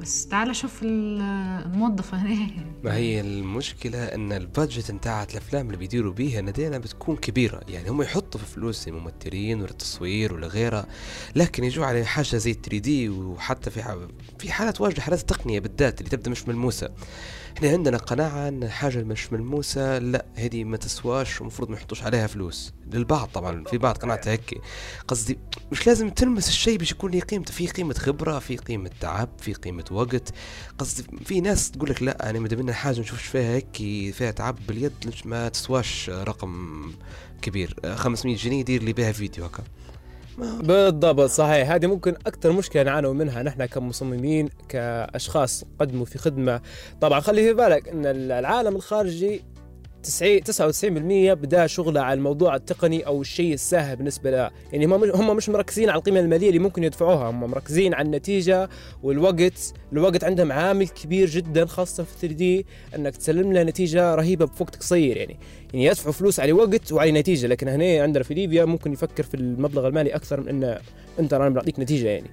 بس 0.00 0.26
تعال 0.26 0.56
شوف 0.56 0.82
ال- 0.82 1.20
الموظف 1.66 2.14
هنا 2.14 2.50
ما 2.84 2.94
هي 2.94 3.20
المشكلة 3.20 4.04
إن 4.04 4.32
البادجت 4.32 4.90
نتاعت 4.90 5.30
الأفلام 5.32 5.66
اللي 5.66 5.76
بيديروا 5.76 6.12
بيها 6.12 6.40
ندينا 6.40 6.78
بتكون 6.78 7.16
كبيرة. 7.16 7.60
يعني 7.68 7.88
هم 7.90 8.02
يحطوا 8.02 8.40
في 8.40 8.46
فلوس 8.46 8.88
للممثلين 8.88 9.60
وللتصوير 9.60 10.34
ولغيرها 10.34 10.86
لكن 11.36 11.64
يجوا 11.64 11.86
على 11.86 12.04
حاجة 12.04 12.24
زي 12.36 12.52
3 12.52 12.78
دي 12.78 13.08
وحتى 13.08 13.70
في 13.70 14.06
في 14.38 14.52
حالات 14.52 14.80
واجد 14.80 14.98
حالات 14.98 15.20
تقنية 15.20 15.60
بالذات 15.60 15.98
اللي 16.00 16.10
تبدأ 16.10 16.30
مش 16.30 16.48
ملموسة. 16.48 16.88
إحنا 17.56 17.68
عندنا 17.70 17.96
قناعة 17.96 18.48
إن 18.48 18.68
حاجة 18.68 19.02
مش 19.02 19.32
ملموسة؟ 19.32 19.98
لا 19.98 20.26
هذه 20.34 20.64
ما 20.64 20.76
تسواش 20.76 21.40
ومفروض 21.40 21.70
ما 21.70 21.76
يحطوش 21.76 22.02
عليها 22.02 22.26
فلوس. 22.26 22.72
للبعض 22.92 23.28
طبعا 23.28 23.64
في 23.64 23.78
بعض 23.78 23.96
قناعات 23.96 24.28
هيك. 24.28 24.60
قصدي 25.08 25.38
مش 25.72 25.86
لازم 25.86 26.10
تلمس 26.10 26.48
الشيء 26.48 26.78
باش 26.78 26.90
يكون 26.90 27.10
له 27.10 27.20
قيمته. 27.20 27.52
في 27.52 27.66
قيمة 27.66 27.94
خبرة 27.94 28.38
في 28.38 28.56
قيمة 28.56 28.90
تعب 29.00 29.28
في 29.40 29.52
قيمة 29.52 29.84
وقت. 29.90 30.32
قصدي 30.78 31.04
في 31.24 31.40
ناس 31.40 31.70
تقول 31.70 31.90
لك 31.90 32.02
لا 32.02 32.30
أنا 32.30 32.38
مدام 32.38 32.70
حاجة 32.70 33.00
نشوفش 33.00 33.26
فيها 33.26 33.54
هيك 33.54 33.76
فيها 34.14 34.30
تعب 34.30 34.58
باليد 34.68 34.92
ما 35.24 35.48
تسواش 35.48 36.10
رقم 36.10 36.82
كبير؟ 37.42 37.76
500 37.94 38.36
جنيه 38.36 38.60
يدير 38.60 38.82
لي 38.82 38.92
بها 38.92 39.12
فيديو 39.12 39.44
هكا. 39.44 39.64
بالضبط 40.38 41.30
صحيح. 41.30 41.70
هذه 41.70 41.86
ممكن 41.86 42.14
أكثر 42.26 42.52
مشكلة 42.52 42.82
نعانوا 42.82 43.12
منها 43.12 43.42
نحن 43.42 43.64
كمصممين 43.64 44.48
كأشخاص 44.68 45.64
قدموا 45.80 46.04
في 46.04 46.18
خدمة. 46.18 46.60
طبعا 47.00 47.20
خلي 47.20 47.42
في 47.42 47.54
بالك 47.54 47.88
إن 47.88 48.06
العالم 48.06 48.76
الخارجي 48.76 49.44
90 50.06 50.40
99% 51.30 51.34
بدا 51.34 51.66
شغله 51.66 52.00
على 52.00 52.18
الموضوع 52.18 52.56
التقني 52.56 53.06
أو 53.06 53.20
الشيء 53.20 53.54
السهل 53.54 53.96
بالنسبة 53.96 54.30
له. 54.30 54.50
يعني 54.72 54.86
هم 54.86 54.92
هم 55.04 55.36
مش 55.36 55.48
مركزين 55.48 55.88
على 55.88 55.98
القيمة 55.98 56.20
المالية 56.20 56.48
اللي 56.48 56.58
ممكن 56.58 56.84
يدفعوها. 56.84 57.30
هم 57.30 57.40
مركزين 57.40 57.94
على 57.94 58.06
النتيجة 58.06 58.68
والوقت. 59.02 59.72
الوقت 59.92 60.24
عندهم 60.24 60.52
عامل 60.52 60.88
كبير 60.88 61.28
جدا 61.28 61.66
خاصة 61.66 62.04
في 62.04 62.10
3 62.20 62.34
دي 62.34 62.66
إنك 62.96 63.16
تسلم 63.16 63.52
له 63.52 63.62
نتيجة 63.62 64.14
رهيبة 64.14 64.46
بوقت 64.46 64.76
قصير 64.76 65.16
يعني. 65.16 65.36
يعني 65.74 65.84
يدفعوا 65.84 66.12
فلوس 66.12 66.40
على 66.40 66.52
وقت 66.52 66.92
وعلى 66.92 67.12
نتيجة. 67.12 67.46
لكن 67.46 67.68
هنا 67.68 68.02
عندنا 68.02 68.24
في 68.24 68.34
ليبيا 68.34 68.64
ممكن 68.64 68.92
يفكر 68.92 69.22
في 69.22 69.34
المبلغ 69.34 69.86
المالي 69.88 70.14
أكثر 70.14 70.40
من 70.40 70.48
إنه 70.48 70.78
أنت 71.18 71.34
أنا 71.34 71.48
بعطيك 71.48 71.80
نتيجة 71.80 72.08
يعني. 72.08 72.30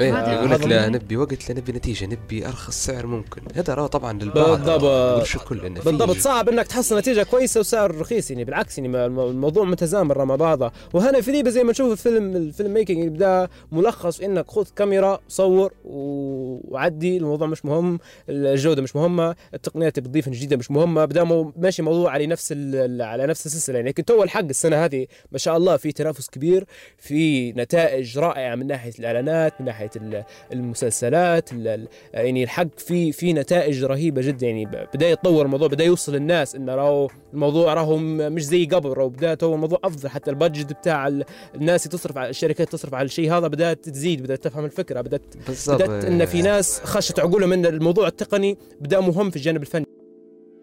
إيه 0.00 0.32
يقول 0.32 0.50
لك 0.50 0.66
لا 0.66 0.88
نبي 0.88 1.16
وقت 1.16 1.48
لا 1.50 1.56
نبي 1.56 1.72
نتيجة 1.72 2.06
نبي 2.06 2.46
أرخص 2.46 2.84
سعر 2.86 3.06
ممكن. 3.06 3.42
هذا 3.54 3.74
راه 3.74 3.86
طبعا 3.86 4.12
للبعض 4.12 4.48
بالضبط. 4.58 5.22
مش 5.22 5.36
الكل 5.36 5.66
إنه 5.66 5.80
في- 5.80 5.90
بالضبط 5.90 6.16
صعب 6.16 6.48
إنك 6.48 6.66
تحصل 6.66 6.98
نتيجة 6.98 7.22
كويسة 7.22 7.60
وسعر 7.60 7.94
رخيص 8.00 8.30
يعني 8.30 8.44
بالعكس 8.44 8.78
يعني 8.78 8.88
ما- 8.90 9.06
الموضوع 9.06 9.64
متزامن 9.64 10.14
مع 10.24 10.36
بعضه 10.36 10.72
وهنا 10.92 11.20
في 11.20 11.32
ليبيا 11.32 11.50
زي 11.50 11.64
ما 11.64 11.70
نشوف 11.70 11.92
الفيلم 11.92 12.36
الفيلم 12.36 12.74
ميكينج 12.74 13.04
يبدا 13.04 13.48
ملخص 13.72 14.20
إنك 14.20 14.50
خذ 14.50 14.66
كاميرا 14.76 15.20
صور 15.28 15.72
وعدي 15.84 17.16
الموضوع 17.16 17.46
مش 17.46 17.64
مهم 17.64 17.98
الجودة 18.28 18.82
مش 18.82 18.96
مهمة 18.96 19.36
التقنيات 19.54 19.98
اللي 19.98 20.08
بتضيفها 20.08 20.32
جديدة 20.32 20.56
مش 20.56 20.70
مهمة 20.70 21.04
بدا 21.04 21.24
ماشي 21.56 21.82
موضوع 21.82 22.10
على 22.10 22.26
نفس 22.26 22.48
ال- 22.56 23.02
على 23.02 23.26
نفس 23.26 23.46
السلسلة. 23.46 23.76
يعني 23.76 23.88
لكن 23.88 24.04
تو 24.04 24.22
الحق 24.22 24.44
السنة 24.44 24.84
هذه 24.84 25.06
ما 25.32 25.38
شاء 25.38 25.56
الله 25.56 25.76
في 25.76 25.92
تنافس 25.92 26.30
كبير 26.30 26.64
في 26.98 27.52
نتائج 27.52 28.18
رائعة 28.18 28.54
من 28.54 28.66
ناحية 28.66 28.92
الإعلانات 28.98 29.60
من 29.60 29.66
ناحية 29.66 29.85
ناحيه 29.86 30.00
ال- 30.18 30.24
المسلسلات 30.52 31.52
ال- 31.52 31.68
ال- 31.68 31.88
يعني 32.14 32.42
الحق 32.44 32.66
في 32.78 33.12
في 33.12 33.32
نتائج 33.32 33.84
رهيبة 33.84 34.22
جدا. 34.22 34.46
يعني 34.46 34.64
بدأ 34.94 35.08
يتطور 35.08 35.44
الموضوع 35.44 35.68
بدأ 35.68 35.84
يوصل 35.84 36.14
للناس 36.14 36.54
انه 36.54 36.74
راهو 36.74 37.08
الموضوع 37.34 37.74
راهو 37.74 37.96
مش 37.96 38.44
زي 38.44 38.64
قبل. 38.66 38.88
راهو 38.90 39.08
بدات 39.08 39.44
هو 39.44 39.54
الموضوع 39.54 39.78
أفضل. 39.84 40.08
حتى 40.08 40.30
البادجت 40.30 40.72
بتاع 40.72 41.08
ال- 41.08 41.24
الناس 41.54 41.84
تصرف 41.84 42.18
على 42.18 42.28
الشركات 42.30 42.72
تصرف 42.72 42.94
على 42.94 43.04
الشيء 43.06 43.32
هذا 43.32 43.46
بدأت 43.48 43.88
تزيد 43.88 44.22
بدأت 44.22 44.44
تفهم 44.44 44.64
الفكرة 44.64 45.00
بدات 45.00 45.22
بدأت 45.68 46.04
إن 46.04 46.24
في 46.26 46.42
ناس 46.42 46.80
خشت 46.80 47.20
عقولهم 47.20 47.52
إن 47.52 47.66
الموضوع 47.66 48.06
التقني 48.08 48.58
بدأ 48.80 49.00
مهم 49.00 49.30
في 49.30 49.36
الجانب 49.36 49.62
الفني. 49.62 49.86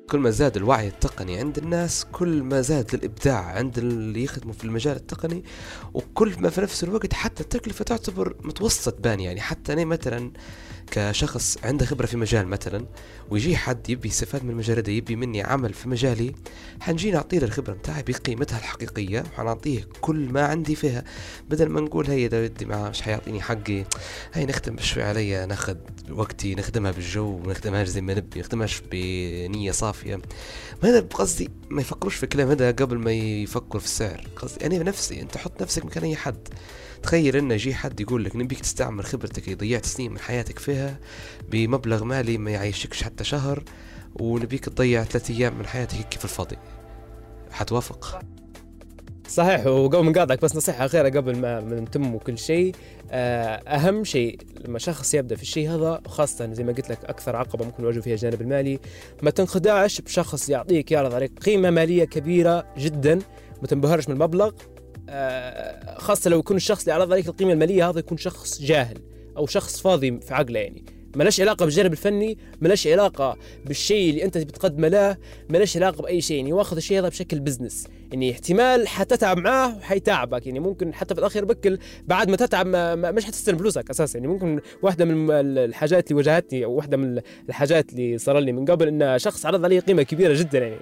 كل 0.10 0.20
ما 0.20 0.30
زاد 0.30 0.58
الوعي 0.58 0.88
التقني 0.88 1.38
عند 1.38 1.58
الناس 1.58 2.06
كل 2.12 2.44
ما 2.44 2.62
زاد 2.62 2.94
الإبداع 2.94 3.44
عند 3.46 3.78
اللي 3.78 4.24
يخدموا 4.24 4.54
في 4.54 4.64
المجال 4.64 4.96
التقني 4.96 5.44
وكل 5.94 6.36
ما 6.40 6.50
في 6.50 6.62
نفس 6.62 6.84
الوقت 6.84 7.14
حتى 7.14 7.44
التكلفة 7.44 7.86
تعتبر 7.86 8.36
متوسط 8.44 9.02
بان 9.02 9.20
يعني. 9.20 9.42
حتى 9.42 9.74
أنا 9.74 9.86
مثلا 9.86 10.32
كشخص 10.92 11.58
عنده 11.64 11.86
خبرة 11.86 12.06
في 12.06 12.18
مجال 12.18 12.48
مثلا 12.48 12.86
ويجي 13.30 13.58
حد 13.58 13.90
يبي 13.90 14.08
يستفاد 14.08 14.44
من 14.44 14.50
المجال 14.50 14.82
ده 14.82 14.92
يبي 14.92 15.16
مني 15.16 15.42
عمل 15.44 15.74
في 15.74 15.90
مجالي 15.90 16.36
حنجي 16.80 17.12
نعطيه 17.12 17.38
الخبرة 17.38 17.74
بتاعي 17.74 18.04
بقيمتها 18.04 18.58
الحقيقية 18.58 19.24
وحنعطيه 19.34 19.88
كل 20.02 20.16
ما 20.16 20.46
عندي 20.46 20.76
فيها. 20.76 21.04
بدل 21.50 21.70
ما 21.70 21.82
نقول 21.82 22.08
هي 22.08 22.28
ده 22.28 22.42
ودي 22.42 22.66
معاه 22.66 22.90
مش 22.90 23.02
حيعطيني 23.02 23.42
حقي؟ 23.42 23.86
هاي 24.34 24.46
نخدم 24.46 24.76
بشوي 24.76 25.04
عليا 25.04 25.46
ناخذ 25.46 25.78
وقتي 26.12 26.56
نخدمها 26.56 26.92
بالجو 26.92 27.26
ونخدمهاش 27.26 27.88
زي 27.88 28.02
ما 28.02 28.14
نبي 28.14 28.40
نخدمهاش 28.40 28.82
بنية 28.92 29.72
صافية. 29.72 30.16
ما 30.84 30.90
هذا 30.90 31.00
قصدي 31.00 31.50
ما 31.70 31.82
يفكروش 31.82 32.16
في 32.16 32.24
الكلام 32.24 32.50
هذا 32.50 32.72
قبل 32.72 32.98
ما 32.98 33.12
يفكروا 33.12 33.80
في 33.80 33.86
السعر. 33.86 34.28
قصدي 34.36 34.66
أنا 34.66 34.78
بنفسي 34.78 35.22
أنت 35.22 35.38
حط 35.38 35.62
نفسك 35.62 35.86
مكان 35.86 36.04
أي 36.04 36.16
حد. 36.16 36.48
تخيل 37.04 37.36
انه 37.36 37.54
يجي 37.54 37.74
حد 37.74 38.00
يقول 38.00 38.26
لك 38.26 38.36
نبيك 38.36 38.60
تستعمل 38.60 39.06
خبرتك 39.06 39.44
اللي 39.44 39.56
ضيعت 39.56 39.86
سنين 39.86 40.12
من 40.12 40.20
حياتك 40.20 40.60
فيها 40.60 41.00
بمبلغ 41.52 42.04
مالي 42.04 42.38
ما 42.38 42.52
يعيشكش 42.52 43.04
حتى 43.04 43.24
شهر 43.24 43.64
ونبيك 44.20 44.66
تضيع 44.66 45.04
ثلاثة 45.04 45.34
أيام 45.34 45.58
من 45.60 45.66
حياتك 45.66 46.14
في 46.14 46.24
الفاضي. 46.24 46.58
حتوافق؟ 47.52 48.22
صحيح 49.28 49.68
وقبل 49.68 50.04
ما 50.04 50.12
نقاطعك 50.12 50.42
بس 50.42 50.56
نصيحة 50.56 50.86
أخيرة 50.86 51.10
قبل 51.10 51.38
ما 51.38 51.60
ما 51.60 51.80
نتم 51.80 52.18
كل 52.18 52.38
شيء. 52.38 52.76
آه، 53.12 53.56
أهم 53.56 54.04
شيء 54.04 54.40
لما 54.66 54.80
شخص 54.80 55.14
يبدأ 55.14 55.36
في 55.36 55.42
الشيء 55.42 55.70
هذا 55.70 56.02
خاصة 56.08 56.54
زي 56.54 56.64
ما 56.64 56.74
قلت 56.74 56.90
لك 56.90 57.06
أكثر 57.06 57.36
عقبة 57.36 57.66
ممكن 57.66 57.84
يواجه 57.84 58.00
فيها 58.00 58.14
الجانب 58.14 58.42
المالي 58.42 58.80
ما 59.22 59.30
تنخدعش 59.30 60.02
بشخص 60.02 60.50
يعطيك 60.50 60.92
يعرض 60.92 61.14
عليك 61.14 61.40
قيمة 61.40 61.70
مالية 61.70 62.04
كبيرة 62.04 62.66
جدا 62.78 63.20
ما 63.62 63.68
تنبهرش 63.68 64.10
من 64.10 64.16
المبلغ. 64.16 64.52
آه، 65.14 65.98
خاصة 66.00 66.30
لو 66.30 66.40
يكون 66.40 66.58
الشخص 66.58 66.80
اللي 66.82 66.92
عرض 66.94 67.12
عليك 67.12 67.28
القيمة 67.28 67.54
المالية 67.54 67.90
هذا 67.90 68.00
يكون 68.00 68.18
شخص 68.18 68.62
جاهل 68.62 68.98
أو 69.38 69.46
شخص 69.46 69.80
فاضي 69.82 70.20
في 70.20 70.34
عقله 70.34 70.60
يعني. 70.60 70.84
ملاش 71.16 71.42
علاقة 71.42 71.66
بالجانب 71.66 71.92
الفني 71.92 72.38
ملاش 72.62 72.88
علاقة 72.88 73.38
بالشيء 73.66 74.10
اللي 74.10 74.24
أنت 74.24 74.38
بتقدمه 74.38 74.88
له 74.88 75.18
ملاش 75.50 75.78
علاقة 75.78 76.02
بأي 76.02 76.22
شيء 76.22 76.38
يعني. 76.38 76.54
واخذ 76.54 76.76
الشيء 76.78 77.00
هذا 77.00 77.10
بشكل 77.10 77.40
بزنس 77.40 77.88
يعني 78.12 78.32
احتمال 78.32 78.88
حتتعب 78.88 79.38
معاه 79.38 79.78
وحيتعبك 79.78 80.48
يعني. 80.48 80.60
ممكن 80.60 80.94
حتى 80.94 81.14
في 81.16 81.20
الأخير 81.20 81.46
بكل 81.46 81.78
بعد 82.08 82.30
ما 82.30 82.36
تتعب 82.38 82.66
ما 82.68 82.96
ما- 82.96 83.12
مش 83.12 83.26
حتستلم 83.26 83.58
فلوسك 83.58 83.90
أساسا 83.90 84.20
يعني. 84.20 84.28
ممكن 84.32 84.60
واحدة 84.82 85.06
من 85.06 85.32
الحاجات 85.58 86.08
اللي 86.12 86.18
واجهتني 86.18 86.66
أو 86.66 86.72
واحدة 86.74 86.98
من 86.98 87.22
الحاجات 87.50 87.94
اللي 87.94 88.18
صار 88.18 88.40
لي 88.40 88.52
من 88.52 88.66
قبل 88.66 88.88
ان 88.88 89.20
شخص 89.20 89.46
عرض 89.46 89.66
علي 89.66 89.80
قيمة 89.80 90.04
كبيرة 90.04 90.34
جدا 90.34 90.60
يعني. 90.60 90.80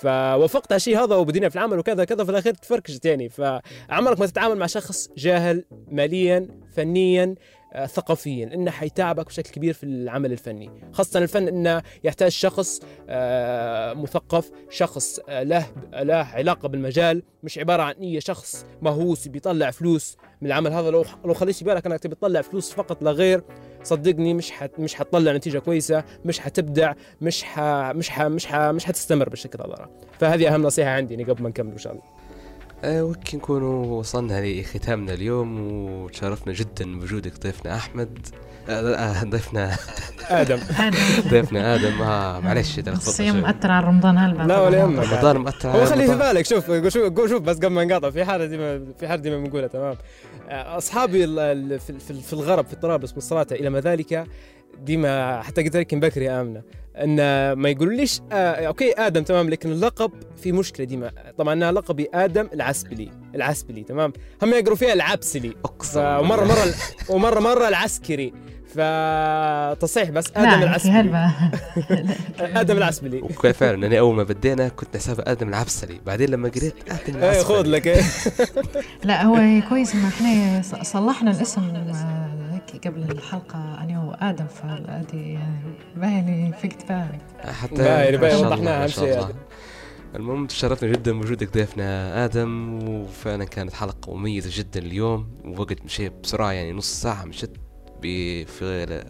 فوافقت 0.00 0.72
على 0.72 0.76
الشيء 0.76 1.04
هذا 1.04 1.14
وبدينا 1.14 1.48
في 1.48 1.56
العمل 1.56 1.78
وكذا 1.78 2.04
كذا 2.04 2.24
في 2.24 2.30
الأخير 2.30 2.54
تفركشت 2.54 3.04
يعني. 3.04 3.28
فعمرك 3.28 4.20
ما 4.20 4.26
تتعامل 4.26 4.56
مع 4.56 4.66
شخص 4.66 5.08
جاهل 5.16 5.64
ماليا 5.90 6.48
فنيا 6.76 7.34
ثقافيا 7.86 8.54
إنه 8.54 8.70
حيتعبك 8.70 9.26
بشكل 9.26 9.50
كبير 9.50 9.74
في 9.74 9.84
العمل 9.84 10.32
الفني. 10.32 10.70
خاصة 10.92 11.20
الفن 11.20 11.48
إنه 11.48 11.82
يحتاج 12.04 12.30
شخص 12.30 12.80
آه، 13.08 13.92
مثقف 13.92 14.50
شخص 14.70 15.20
آه، 15.28 15.42
له 15.42 15.66
له 15.92 16.14
علاقة 16.14 16.68
بالمجال. 16.68 17.22
مش 17.42 17.58
عبارة 17.58 17.82
عن 17.82 17.94
اي 17.94 18.20
شخص 18.20 18.66
مهووس 18.82 19.28
بيطلع 19.28 19.70
فلوس 19.70 20.16
من 20.40 20.48
العمل 20.48 20.72
هذا. 20.72 20.90
لو 20.90 21.04
لو 21.24 21.34
خليت 21.34 21.64
بالك 21.64 21.86
انك 21.86 22.00
تبي 22.00 22.14
تطلع 22.14 22.40
فلوس 22.40 22.72
فقط 22.72 23.02
لا 23.02 23.10
غير 23.10 23.42
صدقني 23.82 24.34
مش 24.34 24.50
حت 24.50 24.70
مش 24.78 24.94
حتطلع 24.94 25.32
نتيجة 25.32 25.58
كويسة 25.58 26.04
مش 26.24 26.40
حتبدع 26.40 26.92
مش 27.20 27.44
ح 27.44 27.60
مش 27.94 28.10
ح 28.10 28.22
مش 28.22 28.46
ح 28.46 28.56
مش 28.56 28.84
حتستمر 28.84 29.28
بالشكل 29.28 29.62
هذا. 29.62 29.88
فهذه 30.18 30.54
أهم 30.54 30.62
نصيحة 30.62 30.90
عندي 30.90 31.24
قبل 31.24 31.42
ما 31.42 31.48
نكمل 31.48 31.72
إن 31.72 31.78
شاء 31.78 31.92
الله. 31.92 32.04
آه، 32.04 32.19
وكي 32.84 33.36
نكونوا 33.36 33.86
وصلنا 33.98 34.40
لختامنا 34.60 35.12
اليوم 35.14 35.60
وتشرفنا 35.90 36.52
جدا 36.52 36.98
بوجودك 37.00 37.32
ضيفنا 37.42 37.76
أحمد 37.76 38.18
آه، 38.68 38.94
آه، 38.94 39.24
ضيفنا 39.24 39.76
آدم 40.30 40.58
ضيفنا 41.28 41.74
آدم 41.74 42.02
آه 42.02 42.40
معلش 42.40 42.76
تلخبطت 42.76 43.06
الصيام 43.08 43.32
شوي. 43.32 43.42
مأثر 43.42 43.70
على 43.70 43.86
رمضان 43.86 44.18
هلبا 44.18 44.42
لا 44.42 44.60
ولا 44.60 44.78
يهمك. 44.78 44.98
رمضان 45.12 45.36
مأثر 45.36 45.68
على 45.68 45.78
هو 45.82 45.84
خلي 45.86 46.06
في. 46.06 46.14
بالك 46.18 46.46
شوف 46.46 46.70
قول 46.70 46.92
شوف 47.30 47.42
بس 47.42 47.56
قبل 47.56 47.66
ما 47.66 47.84
نقاطع 47.84 48.10
في 48.10 48.24
حاجة 48.24 48.44
ديما 48.46 48.84
في 49.00 49.08
حاجة 49.08 49.20
ديما 49.20 49.36
بنقولها 49.38 49.68
تمام 49.68 49.96
آه، 50.48 50.76
أصحابي 50.78 51.24
ال- 51.24 51.38
ال- 51.38 51.80
في 51.80 51.98
في- 51.98 52.14
في 52.22 52.32
الغرب 52.32 52.66
في 52.66 52.76
طرابلس 52.76 53.14
والصلاه 53.14 53.46
إلى 53.52 53.70
ما 53.70 53.80
ذلك 53.80 54.24
ديما 54.78 55.42
حتى 55.42 55.62
قلت 55.62 55.76
لك 55.76 55.94
من 55.94 56.00
بكري 56.00 56.24
يا 56.24 56.40
آمنة 56.40 56.62
أن 56.96 57.16
ما 57.52 57.68
يقولوليش 57.68 58.20
آه 58.32 58.66
okay 58.66 58.94
آدم 58.98 59.22
تمام 59.22 59.50
لكن 59.50 59.72
اللقب 59.72 60.12
في 60.42 60.52
مشكلة 60.52 60.86
ديما. 60.86 61.10
طبعا 61.38 61.52
أنا 61.52 61.72
لقبي 61.72 62.08
آدم 62.14 62.48
العسبلي 62.54 63.10
العسبلي 63.34 63.82
تمام؟ 63.82 64.12
هم 64.42 64.54
يقروا 64.54 64.76
فيها 64.76 64.92
العبسلي. 64.92 65.52
أقسم 65.64 66.00
ومرة. 66.00 66.44
مرة 66.44 66.74
ومرة 67.08 67.40
مرة 67.40 67.68
العسكري. 67.68 68.32
فتصحيح 68.74 70.10
بس 70.10 70.24
آدم 70.36 70.58
في 70.58 70.64
العسبلي 70.64 71.30
آدم 72.60 72.76
العسبلي. 72.76 73.20
وكان 73.22 73.52
فعلا 73.52 73.86
أنا 73.86 73.98
أول 73.98 74.16
ما 74.16 74.22
بدينا 74.22 74.68
كنت 74.68 74.96
نحسبها 74.96 75.32
آدم 75.32 75.48
العبسلي. 75.48 76.00
بعدين 76.06 76.28
لما 76.30 76.48
قريت 76.48 76.74
آدم 76.88 77.16
إيه 77.16 77.30
العبسلي 77.30 77.44
خذ 77.44 77.66
لك. 77.66 77.86
إيه. 77.86 78.02
لا 79.04 79.22
هو 79.24 79.60
كويس 79.68 79.94
إن 79.94 80.04
إحنا 80.04 80.62
صلحنا 80.82 81.30
الاسم 81.30 81.62
هيك 82.72 82.88
قبل 82.88 83.02
الحلقة 83.02 83.58
أنا 83.80 84.04
وآدم 84.04 84.46
فهذه 84.46 85.16
يعني 85.16 85.74
باين 85.96 86.52
فقت 86.52 86.88
بالي 86.88 87.18
حتى 87.52 87.76
شاء 88.30 88.46
وضحناها 88.46 88.82
أهم 88.82 88.88
شاء 88.88 89.26
شيء. 89.26 89.34
المهم 90.14 90.46
تشرفنا 90.46 90.92
جدا 90.92 91.12
بوجودك 91.12 91.52
ضيفنا 91.54 92.24
آدم 92.24 92.78
وفعلا 92.88 93.44
كانت 93.44 93.72
حلقة 93.72 94.14
مميزة 94.16 94.50
جدا 94.52 94.80
اليوم 94.80 95.28
ووقت 95.44 95.84
مشي 95.84 96.08
بسرعة 96.08 96.52
يعني 96.52 96.72
نص 96.72 97.00
ساعة 97.02 97.24
مشت 97.24 97.50
ب- 98.02 98.44
في 98.46 99.02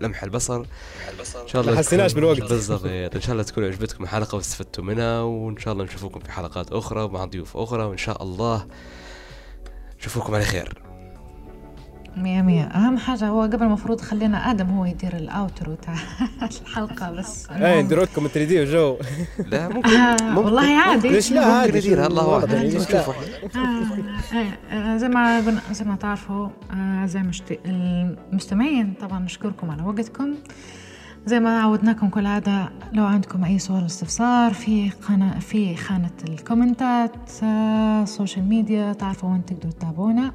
لمح 0.00 0.22
البصر. 0.22 0.60
إن 0.60 1.48
شاء 1.48 1.62
الله 1.62 1.72
ما 1.72 1.78
حسيناش 1.78 2.12
بالوقت. 2.12 2.40
بالضبط. 2.40 2.86
إن 2.86 3.20
شاء 3.20 3.32
الله 3.32 3.42
تكون 3.42 3.64
عجبتكم 3.64 4.04
الحلقة 4.04 4.36
واستفدتوا 4.36 4.84
منها 4.84 5.20
وإن 5.20 5.56
شاء 5.56 5.72
الله 5.72 5.84
نشوفكم 5.84 6.20
في 6.20 6.32
حلقات 6.32 6.72
أخرى 6.72 7.08
مع 7.08 7.24
ضيوف 7.24 7.56
أخرى 7.56 7.84
وإن 7.84 7.96
شاء 7.96 8.22
الله 8.22 8.66
نشوفكم 10.00 10.34
على 10.34 10.44
خير. 10.44 10.82
مية 12.16 12.42
مية. 12.42 12.62
أهم 12.62 12.98
حاجة 12.98 13.28
هو 13.28 13.42
قبل 13.42 13.62
المفروض 13.62 14.00
خلينا 14.00 14.50
آدم 14.50 14.66
هو 14.70 14.84
يدير 14.84 15.16
الأوترو 15.16 15.74
تاع 15.74 15.94
الحلقة 16.62 17.10
بس. 17.10 17.50
إيه 17.50 17.56
المهم. 17.56 17.84
ندير 17.84 18.02
لكم 18.02 18.26
3D 18.26 18.60
وجو. 18.60 18.96
لا 19.46 19.68
ممكن 19.74 19.90
آه 19.90 20.16
ممكن 20.22 20.44
والله 20.44 20.76
عادي. 20.78 21.08
ليش 21.08 21.32
لا؟ 21.32 21.44
عادي 21.46 21.78
يديرها 21.78 22.06
الله؟ 22.06 22.44
نشوفوا 22.64 23.14
آه 23.56 24.74
آه 24.74 24.96
زي 24.96 25.08
ما 25.08 25.38
قلنا 25.38 25.60
زي 25.72 25.84
ما 25.84 25.96
تعرفوا 25.96 26.48
زي 27.04 27.22
مشت... 27.22 27.58
المستمعين 27.66 28.94
طبعا 29.00 29.18
نشكركم 29.20 29.70
على 29.70 29.82
وقتكم. 29.82 30.34
زي 31.26 31.40
ما 31.40 31.60
عودناكم 31.62 32.08
كل 32.08 32.26
عادة 32.26 32.70
لو 32.92 33.04
عندكم 33.06 33.44
أي 33.44 33.58
سؤال 33.58 33.86
استفسار 33.86 34.52
في 34.54 34.90
قناة 35.08 35.38
في 35.38 35.76
خانة 35.76 36.10
الكومنتات 36.28 37.12
ال 37.42 37.57
social 37.57 38.44
media 38.44 38.92
تعرفوا 38.92 39.30
وين 39.30 39.44
تقدروا 39.44 39.72
تتابعونا. 39.72 40.32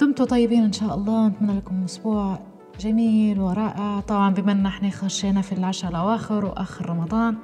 دمتوا 0.00 0.26
طيبين 0.26 0.62
إن 0.62 0.72
شاء 0.72 0.94
الله. 0.94 1.28
نتمنى 1.28 1.56
لكم 1.56 1.84
أسبوع 1.84 2.38
جميل 2.80 3.40
ورائع. 3.40 4.00
طبعا 4.00 4.34
بما 4.34 4.52
إن 4.52 4.66
إحنا 4.66 4.90
خشينا 4.90 5.40
في 5.40 5.52
العشاء 5.52 5.90
الأواخر 5.90 6.44
وآخر 6.44 6.90
رمضان 6.90 7.36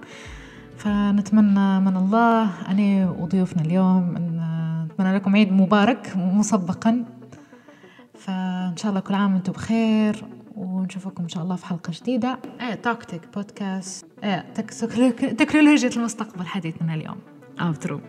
فنتمنى 0.77 1.81
من 1.81 1.97
الله 1.97 2.51
أنا 2.69 3.11
وضيوفنا 3.11 3.63
اليوم. 3.63 4.17
أن 4.17 4.89
نتمنى 4.93 5.15
لكم 5.17 5.37
عيد 5.37 5.53
مبارك 5.53 6.13
مسبقا. 6.17 7.05
فإن 8.15 8.77
شاء 8.77 8.89
الله 8.91 9.01
كل 9.01 9.15
عام 9.15 9.35
وأنتم 9.35 9.53
بخير 9.53 10.25
ونشوفكم 10.57 11.23
إن 11.23 11.29
شاء 11.29 11.43
الله 11.43 11.57
في 11.57 11.67
حلقة 11.67 11.91
جديدة. 12.03 12.39
إيه 12.61 12.75
توكتك 12.75 13.21
بودكاست 13.35 14.07
إيه 14.25 14.45
تك- 14.55 15.35
تكنولوجيا 15.39 15.91
المستقبل 15.97 16.47
حديثنا 16.47 16.95
اليوم. 16.95 17.17
أوترو 17.61 18.01